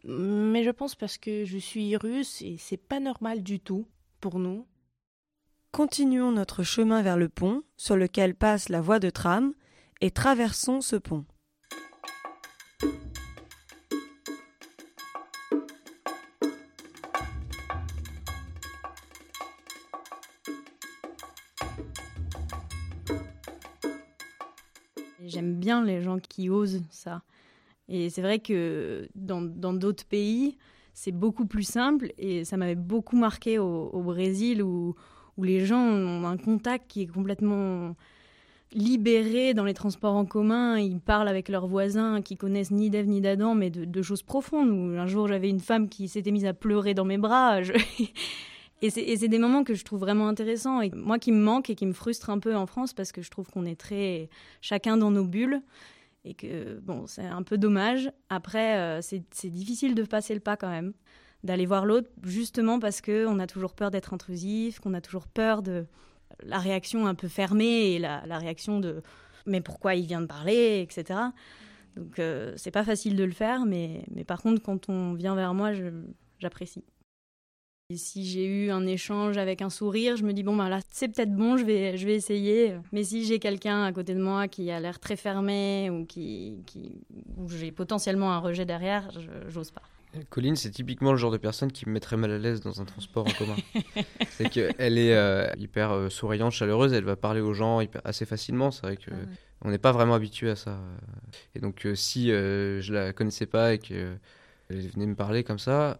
mais 0.04 0.64
je 0.64 0.72
pense 0.72 0.96
parce 0.96 1.18
que 1.18 1.46
je 1.46 1.58
suis 1.58 1.96
russe 1.98 2.42
et 2.42 2.58
c'est 2.58 2.78
pas 2.78 3.00
normal 3.00 3.44
du 3.44 3.60
tout 3.60 3.88
pour 4.20 4.40
nous. 4.40 4.66
Continuons 5.72 6.32
notre 6.32 6.64
chemin 6.64 7.02
vers 7.02 7.18
le 7.18 7.30
pont 7.30 7.64
sur 7.78 7.96
lequel 7.96 8.36
passe 8.36 8.70
la 8.70 8.82
voie 8.82 9.00
de 9.00 9.10
tram 9.10 9.54
et 10.02 10.12
traversons 10.12 10.82
ce 10.82 10.96
pont. 10.96 11.26
J'aime 25.26 25.60
bien 25.60 25.84
les 25.84 26.02
gens 26.02 26.20
qui 26.20 26.50
osent 26.50 26.82
ça. 26.90 27.22
Et 27.90 28.10
c'est 28.10 28.22
vrai 28.22 28.40
que 28.40 29.08
dans 29.16 29.42
d'autres 29.74 30.06
pays, 30.06 30.58
c'est 30.94 31.12
beaucoup 31.12 31.46
plus 31.46 31.64
simple 31.64 32.12
et 32.18 32.44
ça 32.44 32.58
m'avait 32.58 32.76
beaucoup 32.76 33.18
marqué 33.18 33.60
au, 33.60 34.02
Brésil 34.02 34.64
où, 34.64 34.96
où, 35.38 35.44
les 35.44 35.64
gens 35.64 35.80
ont 35.80 36.26
un 36.26 36.38
contact 36.38 36.86
qui 36.88 37.04
est 37.04 37.08
complètement 37.08 37.96
libéré 38.74 39.54
dans 39.54 39.64
les 39.64 39.74
transports 39.74 40.16
en 40.16 40.26
commun. 40.26 40.80
Ils 40.80 41.00
parlent 41.00 41.28
avec 41.28 41.50
leurs 41.50 41.68
voisins 41.68 42.22
qui 42.22 42.36
connaissent 42.36 42.72
ni 42.72 42.90
d'Ève 42.90 43.08
ni 43.08 43.22
d'Adam, 43.22 43.56
mais 43.56 43.70
de, 43.70 44.02
choses 44.02 44.24
profondes. 44.24 44.70
Où 44.70 44.98
un 44.98 45.08
jour, 45.08 45.28
j'avais 45.28 45.50
une 45.50 45.60
femme 45.60 45.88
qui 45.88 46.08
s'était 46.08 46.32
mise 46.32 46.46
à 46.46 46.54
pleurer 46.54 46.94
dans 46.94 47.06
mes 47.06 47.18
bras. 47.18 47.60
Et 48.84 48.90
c'est 48.92 49.28
des 49.28 49.40
moments 49.40 49.64
que 49.64 49.74
je 49.74 49.84
trouve 49.84 50.02
vraiment 50.02 50.28
intéressants 50.28 50.82
et 50.82 50.92
moi 50.94 51.18
qui 51.18 51.32
me 51.32 51.42
manque 51.42 51.72
et 51.72 51.76
qui 51.76 51.88
me 51.88 51.94
frustre 51.94 52.30
un 52.30 52.38
peu 52.38 52.56
en 52.56 52.68
France 52.68 52.94
parce 52.94 53.12
que 53.12 53.24
je 53.24 53.32
trouve 53.32 53.50
qu'on 53.50 53.66
est 53.66 53.76
très 53.80 54.30
chacun 54.62 54.98
dans 54.98 55.10
nos 55.10 55.26
bulles 55.26 55.64
et 56.28 56.34
que 56.34 56.80
bon 56.80 57.08
c'est 57.08 57.26
un 57.26 57.44
peu 57.44 57.58
dommage. 57.58 58.12
Après 58.30 58.78
euh, 58.78 59.02
c'est 59.02 59.50
difficile 59.50 59.96
de 59.96 60.04
passer 60.04 60.34
le 60.34 60.42
pas 60.42 60.58
quand 60.58 60.70
même, 60.70 60.94
d'aller 61.44 61.66
voir 61.66 61.86
l'autre 61.86 62.10
justement 62.24 62.80
parce 62.80 63.02
que 63.02 63.26
on 63.28 63.40
a 63.40 63.48
toujours 63.48 63.74
peur 63.74 63.92
d'être 63.92 64.14
intrusif, 64.14 64.80
qu'on 64.80 64.94
a 64.94 65.02
toujours 65.02 65.28
peur 65.28 65.62
de 65.62 65.86
la 66.44 66.60
réaction 66.60 67.08
un 67.08 67.16
peu 67.16 67.28
fermée 67.30 67.94
et 67.94 68.00
la, 68.00 68.38
réaction 68.38 68.80
de 68.80 69.02
mais 69.46 69.62
pourquoi 69.62 69.96
il 69.96 70.06
vient 70.06 70.22
de 70.22 70.28
parler? 70.28 70.82
etc. 70.82 71.20
Donc 71.96 72.20
euh, 72.20 72.54
c'est 72.58 72.72
pas 72.72 72.84
facile 72.84 73.16
de 73.16 73.24
le 73.24 73.32
faire 73.32 73.66
mais 73.66 74.04
mais 74.12 74.26
par 74.26 74.42
contre 74.42 74.62
quand 74.62 74.90
on 74.90 75.14
vient 75.14 75.36
vers 75.36 75.54
moi 75.54 75.72
j'apprécie. 76.40 76.84
Et 77.90 77.96
si 77.96 78.26
j'ai 78.26 78.46
eu 78.46 78.70
un 78.70 78.86
échange 78.86 79.38
avec 79.38 79.62
un 79.62 79.70
sourire, 79.70 80.18
je 80.18 80.24
me 80.26 80.34
dis 80.34 80.44
bon 80.44 80.58
ben 80.58 80.68
là 80.68 80.82
c'est 80.92 81.08
peut-être 81.08 81.34
bon, 81.34 81.56
je 81.56 81.64
vais 81.64 81.96
je 81.96 82.06
vais 82.06 82.16
essayer. 82.16 82.76
Mais 82.92 83.06
si 83.06 83.24
j'ai 83.24 83.40
quelqu'un 83.40 83.86
à 83.86 83.94
côté 83.94 84.14
de 84.14 84.22
moi 84.22 84.50
qui 84.50 84.70
a 84.72 84.82
l'air 84.82 85.00
très 85.00 85.16
fermé 85.16 85.90
ou 85.90 86.06
qui, 86.06 86.58
qui 86.66 87.00
où 87.38 87.48
j'ai 87.48 87.72
potentiellement 87.72 88.34
un 88.34 88.40
rejet 88.40 88.66
derrière, 88.66 89.10
j'ose 89.48 89.72
pas. 89.72 89.84
Colline, 90.30 90.58
c'est 90.58 90.72
typiquement 90.72 91.12
le 91.12 91.18
genre 91.18 91.32
de 91.32 91.38
personne 91.38 91.72
qui 91.72 91.88
me 91.88 91.94
mettrait 91.94 92.18
mal 92.18 92.32
à 92.32 92.38
l'aise 92.38 92.60
dans 92.60 92.82
un 92.82 92.86
transport 92.86 93.26
en 93.26 93.32
commun. 93.32 93.56
c'est 94.32 94.50
qu'elle 94.50 94.98
est 94.98 95.16
euh, 95.16 95.48
hyper 95.58 95.92
euh, 95.92 96.10
souriante, 96.10 96.52
chaleureuse, 96.52 96.92
elle 96.92 97.06
va 97.06 97.16
parler 97.16 97.40
aux 97.40 97.54
gens 97.54 97.80
assez 98.04 98.26
facilement. 98.26 98.70
C'est 98.70 98.82
vrai 98.82 98.98
que 98.98 99.12
ah 99.12 99.16
on 99.62 99.72
n'est 99.72 99.78
pas 99.78 99.94
vraiment 99.94 100.14
habitué 100.14 100.50
à 100.50 100.58
ça. 100.58 100.78
Et 101.56 101.60
donc 101.60 101.86
euh, 101.86 101.96
si 101.96 102.28
je 102.28 102.92
la 102.92 103.14
connaissais 103.14 103.46
pas 103.46 103.76
et 103.76 103.80
qu'elle 103.80 104.20
venait 104.70 105.06
me 105.06 105.16
parler 105.16 105.46
comme 105.46 105.60
ça, 105.60 106.00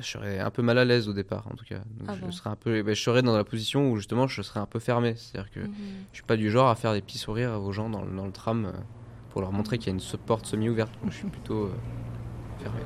je 0.00 0.06
serais 0.06 0.38
un 0.38 0.50
peu 0.50 0.62
mal 0.62 0.78
à 0.78 0.84
l'aise 0.84 1.08
au 1.08 1.12
départ, 1.12 1.46
en 1.50 1.54
tout 1.54 1.64
cas. 1.64 1.80
Ah 2.06 2.14
je, 2.14 2.30
serais 2.30 2.50
un 2.50 2.56
peu, 2.56 2.82
ben, 2.82 2.94
je 2.94 3.02
serais 3.02 3.22
dans 3.22 3.36
la 3.36 3.44
position 3.44 3.90
où 3.90 3.96
justement 3.96 4.26
je 4.26 4.42
serais 4.42 4.60
un 4.60 4.66
peu 4.66 4.78
fermé. 4.78 5.14
C'est-à-dire 5.16 5.50
que 5.50 5.60
mhm. 5.60 5.74
je 6.12 6.16
suis 6.16 6.26
pas 6.26 6.36
du 6.36 6.50
genre 6.50 6.68
à 6.68 6.74
faire 6.74 6.92
des 6.92 7.02
petits 7.02 7.18
sourires 7.18 7.60
aux 7.60 7.72
gens 7.72 7.90
dans, 7.90 8.04
dans 8.04 8.26
le 8.26 8.32
tram 8.32 8.66
euh, 8.66 8.72
pour 9.30 9.40
leur 9.40 9.52
montrer 9.52 9.78
qu'il 9.78 9.88
y 9.88 9.90
a 9.90 9.98
une 9.98 10.18
porte 10.18 10.46
semi-ouverte. 10.46 10.92
Je 11.06 11.14
suis 11.14 11.28
plutôt 11.28 11.64
euh, 11.64 11.74
fermé. 12.62 12.80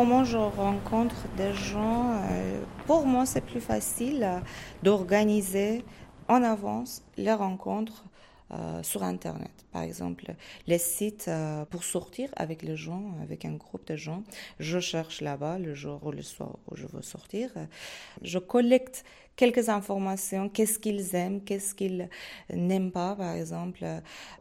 comment 0.00 0.19
je 0.30 0.36
rencontre 0.36 1.16
des 1.36 1.52
gens, 1.52 2.12
euh, 2.12 2.62
pour 2.86 3.04
moi 3.04 3.26
c'est 3.26 3.40
plus 3.40 3.60
facile 3.60 4.24
d'organiser 4.84 5.84
en 6.28 6.44
avance 6.44 7.02
les 7.16 7.32
rencontres 7.32 8.04
euh, 8.52 8.80
sur 8.84 9.02
Internet. 9.02 9.50
Par 9.72 9.82
exemple, 9.82 10.26
les 10.68 10.78
sites 10.78 11.26
euh, 11.26 11.64
pour 11.64 11.82
sortir 11.82 12.28
avec 12.36 12.62
les 12.62 12.76
gens, 12.76 13.06
avec 13.22 13.44
un 13.44 13.54
groupe 13.54 13.84
de 13.88 13.96
gens. 13.96 14.22
Je 14.60 14.78
cherche 14.78 15.20
là-bas 15.20 15.58
le 15.58 15.74
jour 15.74 15.98
ou 16.04 16.12
le 16.12 16.22
soir 16.22 16.58
où 16.70 16.76
je 16.76 16.86
veux 16.86 17.02
sortir. 17.02 17.50
Je 18.22 18.38
collecte 18.38 19.04
quelques 19.34 19.68
informations, 19.68 20.48
qu'est-ce 20.48 20.78
qu'ils 20.78 21.16
aiment, 21.16 21.42
qu'est-ce 21.42 21.74
qu'ils 21.74 22.08
n'aiment 22.54 22.92
pas, 22.92 23.16
par 23.16 23.34
exemple, 23.34 23.84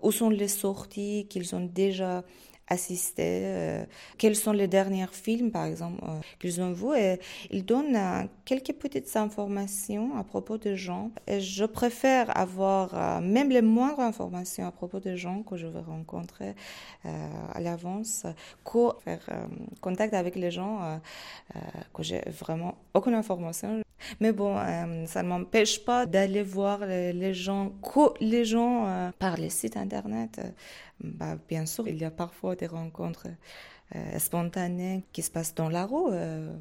où 0.03 0.11
sont 0.11 0.29
les 0.29 0.49
sorties 0.49 1.25
qu'ils 1.29 1.55
ont 1.55 1.65
déjà 1.65 2.23
assister, 2.69 3.41
euh, 3.43 3.85
quels 4.17 4.35
sont 4.35 4.51
les 4.51 4.67
derniers 4.67 5.07
films, 5.11 5.51
par 5.51 5.65
exemple, 5.65 6.01
euh, 6.03 6.19
qu'ils 6.39 6.61
ont 6.61 6.71
vus. 6.71 6.97
Et 6.97 7.19
ils 7.51 7.65
donnent 7.65 7.95
euh, 7.95 8.23
quelques 8.45 8.73
petites 8.73 9.15
informations 9.15 10.15
à 10.17 10.23
propos 10.23 10.57
des 10.57 10.77
gens. 10.77 11.11
Et 11.27 11.41
je 11.41 11.65
préfère 11.65 12.35
avoir 12.37 13.21
même 13.21 13.49
les 13.49 13.61
moindres 13.61 13.99
informations 13.99 14.67
à 14.67 14.71
propos 14.71 14.99
des 14.99 15.17
gens 15.17 15.41
que 15.43 15.57
je 15.57 15.67
vais 15.67 15.79
rencontrer 15.79 16.55
à 17.03 17.59
l'avance 17.59 18.25
que 18.63 18.89
faire 19.03 19.25
contact 19.81 20.13
avec 20.13 20.35
les 20.35 20.51
gens 20.51 20.99
que 21.93 22.03
j'ai 22.03 22.21
vraiment 22.29 22.75
aucune 22.93 23.13
information. 23.13 23.81
Mais 24.19 24.31
bon, 24.31 24.55
ça 25.07 25.23
ne 25.23 25.27
m'empêche 25.27 25.83
pas 25.83 26.05
d'aller 26.05 26.43
voir 26.43 26.85
les, 26.85 27.33
gens, 27.33 27.71
que 27.81 28.23
les 28.23 28.45
gens 28.45 29.11
par 29.19 29.37
les 29.37 29.49
sites 29.49 29.77
internet. 29.77 30.39
Bah, 31.01 31.37
bien 31.47 31.65
sûr, 31.65 31.87
il 31.87 31.97
y 31.97 32.05
a 32.05 32.11
parfois 32.11 32.55
des 32.55 32.67
rencontres 32.67 33.27
euh, 33.95 34.19
spontanées 34.19 35.03
qui 35.13 35.23
se 35.23 35.31
passent 35.31 35.55
dans 35.55 35.69
la 35.69 35.87
euh, 35.91 36.53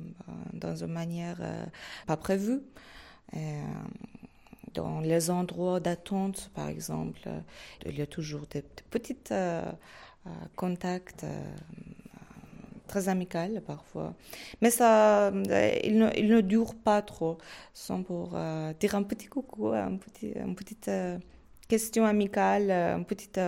dans 0.54 0.76
une 0.76 0.92
manière 0.92 1.36
euh, 1.40 1.66
pas 2.06 2.16
prévue. 2.16 2.62
dans 4.72 5.00
les 5.00 5.28
endroits 5.30 5.80
d'attente, 5.80 6.50
par 6.54 6.68
exemple, 6.68 7.28
il 7.84 7.98
y 7.98 8.02
a 8.02 8.06
toujours 8.06 8.46
des, 8.46 8.62
petits 8.62 9.16
contacts 10.56 11.26
très 12.88 13.08
amicaux 13.08 13.60
parfois. 13.64 14.14
Mais 14.60 14.70
ça, 14.70 15.30
il 15.84 15.98
ne, 15.98 16.08
il 16.16 16.28
ne 16.28 16.40
dure 16.40 16.74
pas 16.74 17.00
trop. 17.02 17.38
Sont 17.72 18.02
pour 18.02 18.36
dire 18.80 18.94
un 18.96 19.04
petit 19.04 19.26
coucou, 19.26 19.68
un 19.68 19.96
petit, 19.96 20.32
un 20.36 20.54
petit 20.54 20.76
question 21.68 22.04
amicale, 22.04 22.70
une 22.70 23.04
petite 23.04 23.40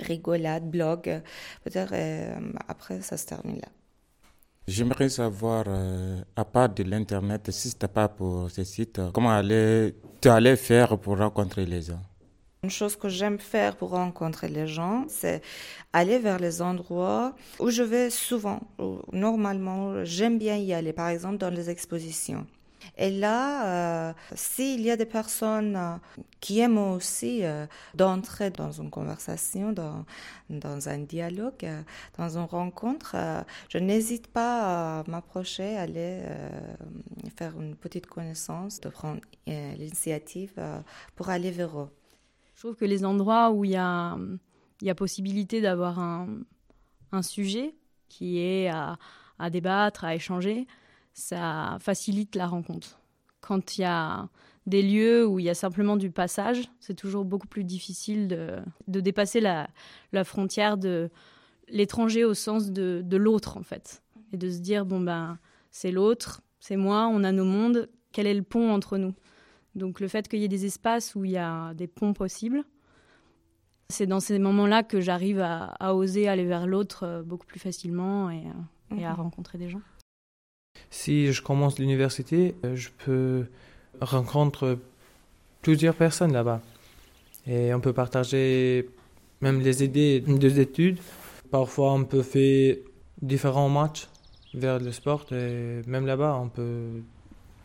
rigolade, 0.00 0.70
blog. 0.70 1.20
Peut-être 1.64 1.94
après, 2.66 3.02
ça 3.02 3.16
se 3.16 3.26
termine 3.26 3.56
là. 3.56 3.68
J'aimerais 4.66 5.10
savoir, 5.10 5.66
à 6.34 6.44
part 6.46 6.70
de 6.70 6.84
l'Internet, 6.84 7.50
si 7.50 7.68
ce 7.68 7.74
n'était 7.74 7.88
pas 7.88 8.08
pour 8.08 8.50
ce 8.50 8.64
site, 8.64 8.98
comment 9.12 9.30
allais, 9.30 9.94
tu 10.22 10.28
allais 10.30 10.56
faire 10.56 10.96
pour 10.98 11.18
rencontrer 11.18 11.66
les 11.66 11.82
gens? 11.82 12.00
Une 12.64 12.70
chose 12.70 12.96
que 12.96 13.08
j'aime 13.08 13.38
faire 13.38 13.76
pour 13.76 13.90
rencontrer 13.90 14.48
les 14.48 14.66
gens, 14.66 15.04
c'est 15.08 15.42
aller 15.92 16.18
vers 16.18 16.38
les 16.38 16.62
endroits 16.62 17.34
où 17.60 17.70
je 17.70 17.82
vais 17.82 18.10
souvent, 18.10 18.60
normalement, 19.12 20.04
j'aime 20.04 20.38
bien 20.38 20.56
y 20.56 20.72
aller, 20.72 20.92
par 20.92 21.08
exemple 21.08 21.38
dans 21.38 21.50
les 21.50 21.68
expositions. 21.70 22.46
Et 22.96 23.10
là, 23.10 24.08
euh, 24.08 24.12
s'il 24.34 24.80
y 24.82 24.90
a 24.90 24.96
des 24.96 25.06
personnes 25.06 25.76
euh, 25.76 25.96
qui 26.40 26.60
aiment 26.60 26.78
aussi 26.78 27.44
euh, 27.44 27.66
d'entrer 27.94 28.50
dans 28.50 28.70
une 28.70 28.90
conversation, 28.90 29.72
dans 29.72 30.88
un 30.88 30.98
dialogue, 30.98 31.66
dans 32.18 32.38
une 32.38 32.44
rencontre, 32.44 33.16
je 33.68 33.78
n'hésite 33.78 34.26
pas 34.28 35.00
à 35.00 35.04
m'approcher, 35.08 35.76
aller 35.76 36.20
faire 37.36 37.58
une 37.58 37.74
petite 37.74 38.06
connaissance, 38.06 38.80
de 38.80 38.88
prendre 38.88 39.20
l'initiative 39.46 40.52
pour 41.16 41.30
aller 41.30 41.50
vers 41.50 41.80
eux. 41.80 41.90
Trouve 42.64 42.76
que 42.76 42.86
les 42.86 43.04
endroits 43.04 43.50
où 43.50 43.66
il 43.66 43.72
y 43.72 43.76
a, 43.76 44.16
possibilité 44.96 45.60
d'avoir 45.60 45.98
un, 45.98 47.20
sujet 47.20 47.74
qui 48.08 48.38
est 48.38 48.70
à, 48.70 48.96
débattre, 49.50 50.06
à 50.06 50.14
échanger, 50.14 50.66
ça 51.12 51.76
facilite 51.78 52.34
la 52.36 52.46
rencontre. 52.46 52.98
Quand 53.42 53.76
il 53.76 53.82
y 53.82 53.84
a 53.84 54.30
des 54.64 54.80
lieux 54.80 55.26
où 55.26 55.38
il 55.38 55.44
y 55.44 55.50
a 55.50 55.54
simplement 55.54 55.98
du 55.98 56.10
passage, 56.10 56.70
c'est 56.80 56.94
toujours 56.94 57.26
beaucoup 57.26 57.48
plus 57.48 57.64
difficile 57.64 58.28
de, 58.28 58.62
dépasser 58.88 59.40
la, 59.40 59.68
la, 60.12 60.24
frontière 60.24 60.78
de 60.78 61.10
l'étranger 61.68 62.24
au 62.24 62.32
sens 62.32 62.70
de, 62.70 63.02
de 63.04 63.16
l'autre, 63.18 63.58
en 63.58 63.62
fait. 63.62 64.02
Et 64.32 64.38
de 64.38 64.48
se 64.48 64.60
dire, 64.60 64.86
bon, 64.86 65.00
ben, 65.00 65.38
c'est 65.70 65.92
l'autre, 65.92 66.40
c'est 66.60 66.76
moi, 66.76 67.10
on 67.12 67.24
a 67.24 67.32
nos 67.32 67.44
mondes, 67.44 67.90
quel 68.10 68.26
est 68.26 68.32
le 68.32 68.42
pont 68.42 68.72
entre 68.72 68.96
nous? 68.96 69.14
Donc 69.74 70.00
le 70.00 70.08
fait 70.08 70.28
qu'il 70.28 70.40
y 70.40 70.44
ait 70.44 70.48
des 70.48 70.66
espaces 70.66 71.14
où 71.14 71.24
il 71.24 71.32
y 71.32 71.36
a 71.36 71.74
des 71.74 71.86
ponts 71.86 72.12
possibles, 72.12 72.64
c'est 73.88 74.06
dans 74.06 74.20
ces 74.20 74.38
moments-là 74.38 74.82
que 74.82 75.00
j'arrive 75.00 75.40
à, 75.40 75.94
oser 75.94 76.28
aller 76.28 76.44
vers 76.44 76.66
l'autre 76.66 77.04
euh, 77.04 77.22
beaucoup 77.22 77.46
plus 77.46 77.60
facilement 77.60 78.30
et, 78.30 78.42
à 78.90 78.94
mhm. 78.94 79.14
rencontrer 79.16 79.58
des 79.58 79.68
gens. 79.68 79.82
Si 80.90 81.32
je 81.32 81.42
commence 81.42 81.78
l'université, 81.78 82.54
euh, 82.64 82.76
je 82.76 82.88
peux 83.04 83.46
rencontrer 84.00 84.78
plusieurs 85.62 85.94
personnes 85.94 86.32
là-bas. 86.32 86.60
Et 87.46 87.74
on 87.74 87.80
peut 87.80 87.92
partager 87.92 88.88
même 89.40 89.60
les 89.60 89.84
idées 89.84 90.20
des 90.20 90.60
études. 90.60 90.98
Parfois, 91.50 91.92
on 91.92 92.04
peut 92.04 92.22
faire 92.22 92.76
différents 93.20 93.68
matchs 93.68 94.08
vers 94.54 94.78
le 94.78 94.92
sport 94.92 95.26
et 95.32 95.82
même 95.86 96.06
là-bas, 96.06 96.38
on 96.40 96.48
peut 96.48 97.02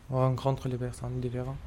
rencontrer 0.09 0.69
les 0.69 0.77
personnes 0.77 1.19
différentes. 1.19 1.57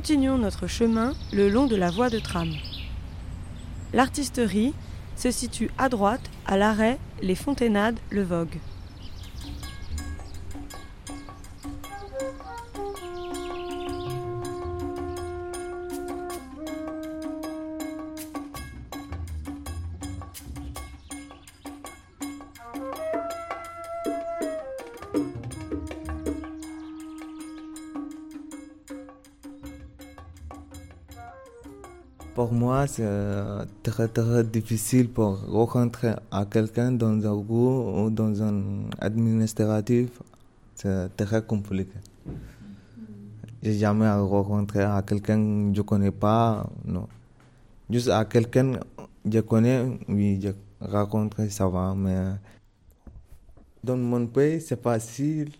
Continuons 0.00 0.38
notre 0.38 0.66
chemin 0.66 1.12
le 1.30 1.50
long 1.50 1.66
de 1.66 1.76
la 1.76 1.90
voie 1.90 2.08
de 2.08 2.18
tram. 2.18 2.48
L'artisterie 3.92 4.72
se 5.14 5.30
situe 5.30 5.70
à 5.76 5.90
droite 5.90 6.22
à 6.46 6.56
l'arrêt 6.56 6.98
Les 7.20 7.34
Fontainades, 7.34 7.98
le 8.08 8.22
Vogue. 8.22 8.56
Pour 32.50 32.58
moi, 32.58 32.84
c'est 32.88 33.06
très 33.84 34.08
très 34.08 34.42
difficile 34.42 35.08
pour 35.08 35.38
rencontrer 35.46 36.14
à 36.32 36.44
quelqu'un 36.44 36.90
dans 36.90 37.24
un 37.24 37.36
groupe 37.36 37.96
ou 37.96 38.10
dans 38.10 38.42
un 38.42 38.90
administratif. 38.98 40.20
C'est 40.74 41.16
très 41.16 41.42
compliqué. 41.42 41.92
J'ai 43.62 43.74
jamais 43.74 44.10
rencontré 44.10 44.82
à 44.82 45.00
quelqu'un 45.02 45.70
que 45.70 45.76
je 45.76 45.82
connais 45.82 46.10
pas, 46.10 46.68
non. 46.84 47.06
Juste 47.88 48.08
à 48.08 48.24
quelqu'un 48.24 48.72
que 48.72 49.30
je 49.32 49.38
connais, 49.38 50.00
oui, 50.08 50.40
je 50.42 50.48
rencontre, 50.80 51.48
ça 51.50 51.68
va, 51.68 51.94
mais 51.96 52.32
dans 53.84 53.96
mon 53.96 54.26
pays, 54.26 54.60
c'est 54.60 54.82
facile 54.82 55.52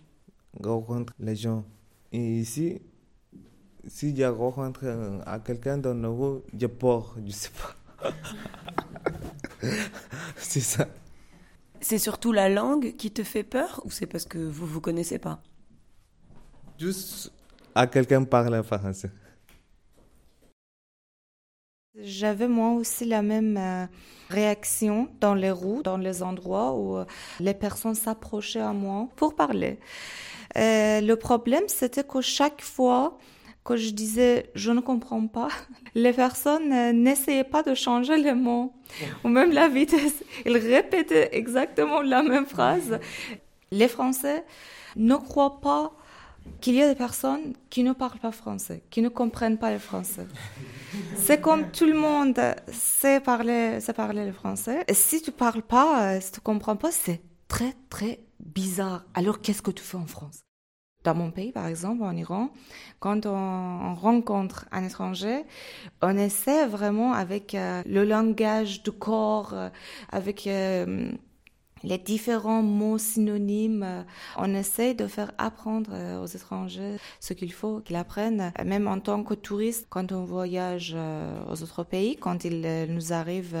de 0.59 0.67
rencontrer 0.67 1.15
les 1.21 1.37
gens. 1.37 1.63
Ici, 2.11 2.81
si 3.87 4.15
je 4.15 4.23
rencontre 4.23 4.85
à 5.25 5.39
quelqu'un 5.39 5.77
dans 5.77 5.93
le 5.93 6.09
rue, 6.09 6.41
je 6.57 6.67
pars, 6.67 7.15
je 7.25 7.31
sais 7.31 7.49
pas. 7.49 8.11
c'est 10.37 10.59
ça. 10.59 10.87
C'est 11.79 11.97
surtout 11.97 12.31
la 12.31 12.49
langue 12.49 12.95
qui 12.95 13.11
te 13.11 13.23
fait 13.23 13.43
peur 13.43 13.81
ou 13.85 13.91
c'est 13.91 14.05
parce 14.05 14.25
que 14.25 14.37
vous 14.37 14.67
vous 14.67 14.81
connaissez 14.81 15.17
pas? 15.17 15.41
Juste 16.77 17.31
à 17.73 17.87
quelqu'un 17.87 18.23
parle 18.23 18.63
français. 18.63 19.11
J'avais 21.99 22.47
moi 22.47 22.71
aussi 22.71 23.03
la 23.03 23.21
même 23.21 23.57
euh, 23.57 23.85
réaction 24.29 25.09
dans 25.19 25.35
les 25.35 25.51
roues, 25.51 25.83
dans 25.83 25.97
les 25.97 26.23
endroits 26.23 26.73
où 26.73 26.97
euh, 26.97 27.05
les 27.39 27.53
personnes 27.53 27.95
s'approchaient 27.95 28.61
à 28.61 28.71
moi 28.71 29.09
pour 29.17 29.35
parler. 29.35 29.77
Euh, 30.57 31.01
le 31.01 31.15
problème, 31.15 31.63
c'était 31.67 32.05
que 32.05 32.21
chaque 32.21 32.61
fois, 32.61 33.17
quand 33.63 33.75
je 33.75 33.91
disais 33.91 34.49
je 34.55 34.71
ne 34.71 34.81
comprends 34.81 35.27
pas, 35.27 35.49
les 35.95 36.13
personnes 36.13 36.71
euh, 36.71 36.93
n'essayaient 36.93 37.43
pas 37.43 37.63
de 37.63 37.73
changer 37.73 38.17
les 38.17 38.33
mots 38.33 38.73
ou 39.23 39.29
même 39.29 39.51
la 39.51 39.67
vitesse. 39.67 40.23
Ils 40.45 40.57
répétaient 40.57 41.35
exactement 41.35 42.01
la 42.01 42.23
même 42.23 42.45
phrase. 42.45 42.99
Les 43.71 43.87
Français 43.87 44.43
ne 44.95 45.15
croient 45.15 45.61
pas 45.61 45.93
qu'il 46.59 46.75
y 46.75 46.81
a 46.81 46.87
des 46.87 46.95
personnes 46.95 47.53
qui 47.69 47.83
ne 47.83 47.93
parlent 47.93 48.19
pas 48.19 48.31
français, 48.31 48.83
qui 48.89 49.01
ne 49.01 49.09
comprennent 49.09 49.59
pas 49.59 49.71
le 49.71 49.77
français. 49.77 50.27
C'est 51.15 51.39
comme 51.39 51.71
tout 51.71 51.85
le 51.85 51.93
monde 51.93 52.39
sait 52.71 53.19
parler, 53.19 53.79
sait 53.79 53.93
parler 53.93 54.25
le 54.25 54.33
français. 54.33 54.83
Et 54.87 54.93
si 54.93 55.21
tu 55.21 55.31
parles 55.31 55.61
pas, 55.61 56.15
euh, 56.15 56.19
si 56.19 56.31
tu 56.31 56.41
comprends 56.41 56.75
pas, 56.75 56.91
c'est 56.91 57.21
très 57.47 57.73
très 57.89 58.19
bizarre. 58.39 59.05
Alors 59.13 59.39
qu'est-ce 59.41 59.61
que 59.61 59.71
tu 59.71 59.83
fais 59.83 59.97
en 59.97 60.07
France? 60.07 60.41
Dans 61.03 61.15
mon 61.15 61.31
pays, 61.31 61.51
par 61.51 61.67
exemple, 61.67 62.03
en 62.03 62.15
Iran, 62.15 62.49
quand 62.99 63.25
on, 63.25 63.95
rencontre 63.95 64.65
un 64.71 64.83
étranger, 64.83 65.43
on 66.01 66.17
essaie 66.17 66.67
vraiment 66.67 67.13
avec 67.13 67.55
euh, 67.55 67.81
le 67.85 68.03
langage 68.05 68.83
du 68.83 68.91
corps, 68.91 69.53
euh, 69.53 69.69
avec 70.11 70.47
euh, 70.47 71.11
les 71.83 71.97
différents 71.97 72.61
mots 72.61 72.97
synonymes. 72.97 74.05
On 74.37 74.53
essaie 74.53 74.93
de 74.93 75.07
faire 75.07 75.31
apprendre 75.37 75.91
aux 76.21 76.27
étrangers 76.27 76.97
ce 77.19 77.33
qu'il 77.33 77.51
faut 77.51 77.79
qu'ils 77.79 77.95
apprennent. 77.95 78.51
Même 78.65 78.87
en 78.87 78.99
tant 78.99 79.23
que 79.23 79.33
touriste, 79.33 79.87
quand 79.89 80.11
on 80.11 80.23
voyage 80.23 80.95
aux 81.49 81.63
autres 81.63 81.83
pays, 81.83 82.17
quand 82.17 82.45
il 82.45 82.87
nous 82.89 83.13
arrive 83.13 83.55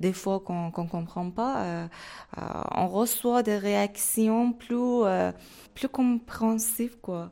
des 0.00 0.12
fois 0.12 0.40
qu'on 0.40 0.66
ne 0.66 0.70
comprend 0.70 1.30
pas, 1.30 1.88
on 2.36 2.88
reçoit 2.88 3.42
des 3.42 3.58
réactions 3.58 4.52
plus 4.52 5.04
plus 5.74 5.88
compréhensif, 5.88 6.96
quoi. 7.02 7.30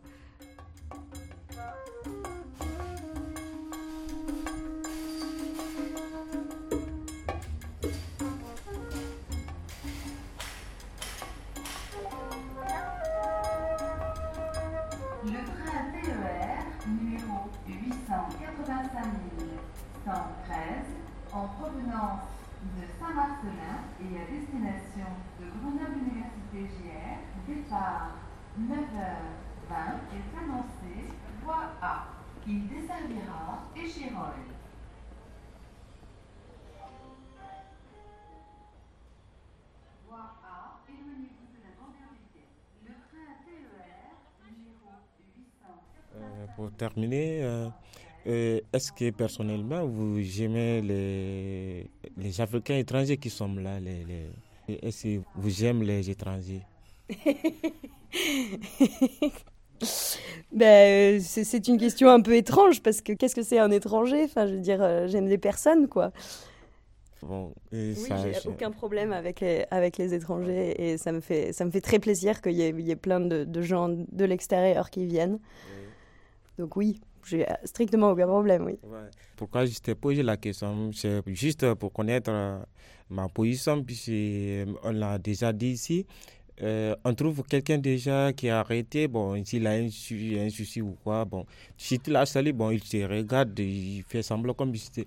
Marcelin 23.14 23.85
et 24.01 24.16
à 24.16 24.25
destination 24.25 25.07
de 25.38 25.44
Grenoble 25.61 25.98
Université 26.01 26.75
GR, 26.81 27.18
départ 27.46 28.16
9h20 28.59 29.75
est 30.16 30.38
annoncé 30.38 31.12
voie 31.44 31.72
A. 31.83 32.07
Il 32.46 32.68
desservira 32.68 33.68
Échirolles. 33.77 34.48
Voie 40.09 40.35
A, 40.42 40.81
éloignez-vous 40.88 41.48
de 41.53 41.61
la 41.62 41.72
banderole 41.79 42.16
Le 42.85 42.92
train 42.92 43.29
TER 43.44 44.48
numéro 44.57 44.88
800. 45.37 45.66
Euh, 46.16 46.46
pour 46.57 46.72
terminer, 46.72 47.42
euh, 47.44 47.68
est-ce 48.26 48.92
que 48.92 49.11
personnellement 49.11 49.87
vous 49.87 50.18
aimez 50.42 50.80
les, 50.82 51.90
les 52.16 52.40
Africains 52.40 52.76
étrangers 52.78 53.16
qui 53.16 53.30
sont 53.30 53.54
là 53.54 53.80
les, 53.80 54.04
les- 54.04 54.78
Est-ce 54.82 55.02
que 55.04 55.20
vous 55.37 55.64
aimez 55.64 55.87
les 55.87 56.11
étrangers? 56.11 56.62
Ben, 60.52 61.16
euh, 61.16 61.20
c'est 61.20 61.66
une 61.66 61.78
question 61.78 62.08
un 62.11 62.20
peu 62.20 62.37
étrange 62.37 62.82
parce 62.82 63.00
que 63.00 63.12
qu'est-ce 63.14 63.35
que 63.35 63.42
c'est 63.42 63.58
un 63.58 63.70
étranger? 63.70 64.22
Enfin, 64.24 64.46
je 64.46 64.52
veux 64.54 64.61
dire, 64.61 64.80
euh, 64.82 65.08
j'aime 65.08 65.26
les 65.26 65.38
personnes, 65.38 65.88
quoi. 65.88 66.12
Bon, 67.22 67.52
et 67.72 67.94
Oui, 67.96 68.08
j'ai 68.22 68.48
aucun 68.48 68.70
problème 68.70 69.12
avec 69.12 69.40
les, 69.40 69.64
avec 69.70 69.96
les 69.96 70.12
étrangers 70.14 70.74
et 70.80 70.98
ça 70.98 71.11
me 71.12 71.20
fait, 71.20 71.52
ça 71.52 71.64
me 71.64 71.70
fait 71.70 71.80
très 71.80 71.98
plaisir 71.98 72.40
qu'il 72.42 72.52
y 72.52 72.62
ait, 72.62 72.68
il 72.70 72.80
y 72.87 72.90
ait 72.90 72.96
plein 72.96 73.20
de, 73.20 73.44
de 73.44 73.62
gens 73.62 73.88
de 73.88 74.24
l'extérieur 74.24 74.90
qui 74.90 75.06
viennent. 75.06 75.38
Donc 76.58 76.76
oui, 76.76 77.00
j'ai 77.26 77.46
strictement 77.64 78.11
aucun 78.11 78.26
problème, 78.26 78.64
oui. 78.66 78.78
Pourquoi 79.37 79.64
je 79.66 79.78
t'ai 79.78 79.94
posé 79.94 80.22
la 80.22 80.37
question 80.37 80.90
C'est 80.92 81.22
juste 81.28 81.74
pour 81.74 81.92
connaître 81.92 82.30
euh, 82.30 82.58
ma 83.11 83.28
position, 83.28 83.82
puisqu'on 83.82 84.92
l'a 84.92 85.18
déjà 85.18 85.52
dit 85.52 85.70
ici. 85.70 86.06
Euh, 86.62 86.94
on 87.04 87.14
trouve 87.14 87.42
quelqu'un 87.44 87.78
déjà 87.78 88.32
qui 88.32 88.48
a 88.48 88.61
arrêté, 88.61 89.08
bon, 89.08 89.42
s'il 89.44 89.66
a 89.66 89.70
un, 89.70 89.87
un 89.87 90.50
souci 90.50 90.80
ou 90.82 90.96
quoi, 91.02 91.24
bon, 91.24 91.44
si 91.76 91.98
tu 91.98 92.11
l'as 92.11 92.26
salué, 92.26 92.52
bon, 92.52 92.70
il 92.70 92.80
te 92.80 92.96
regarde, 93.04 93.58
il 93.58 94.02
fait 94.06 94.22
semblant 94.22 94.54
comme 94.54 94.74
si 94.76 95.06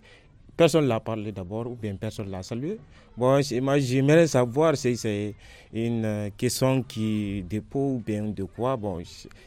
personne 0.57 0.83
ne 0.85 0.89
l'a 0.89 0.99
parlé 0.99 1.31
d'abord 1.31 1.67
ou 1.67 1.75
bien 1.75 1.95
personne 1.95 2.27
ne 2.27 2.31
l'a 2.31 2.43
salué. 2.43 2.77
Bon, 3.17 3.39
moi, 3.61 3.79
j'aimerais 3.79 4.27
savoir 4.27 4.75
si 4.75 4.95
c'est 4.97 5.35
une 5.73 6.03
euh, 6.05 6.29
question 6.37 6.83
qui 6.83 7.43
dépôt 7.43 7.93
ou 7.95 8.03
bien 8.05 8.23
de 8.25 8.43
quoi. 8.43 8.75
Bon, 8.75 9.01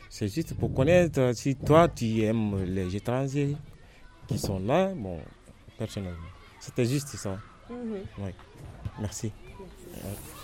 c'est- 0.09 0.29
juste 0.29 0.55
pour 0.55 0.73
connaître 0.73 1.33
si 1.35 1.55
toi, 1.57 1.89
tu 1.89 2.23
aimes 2.23 2.65
les 2.65 2.95
étrangers 2.97 3.57
qui 4.27 4.39
sont 4.39 4.59
là, 4.59 4.93
bon, 4.95 5.19
personnellement. 5.79 6.17
C'était 6.61 6.85
juste 6.87 7.09
ça. 7.17 7.39
Mhm. 7.71 7.99
Oui. 8.19 8.31
Merci. 9.01 9.33
Ouais. 9.95 10.38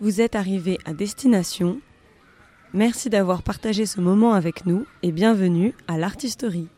Vous 0.00 0.22
êtes 0.22 0.34
arrivé 0.34 0.78
à 0.86 0.94
destination. 0.94 1.78
Merci 2.72 3.10
d'avoir 3.10 3.42
partagé 3.42 3.84
ce 3.84 4.00
moment 4.00 4.32
avec 4.32 4.64
nous 4.64 4.86
et 5.02 5.12
bienvenue 5.12 5.74
à 5.88 5.98
l'Artisterie. 5.98 6.68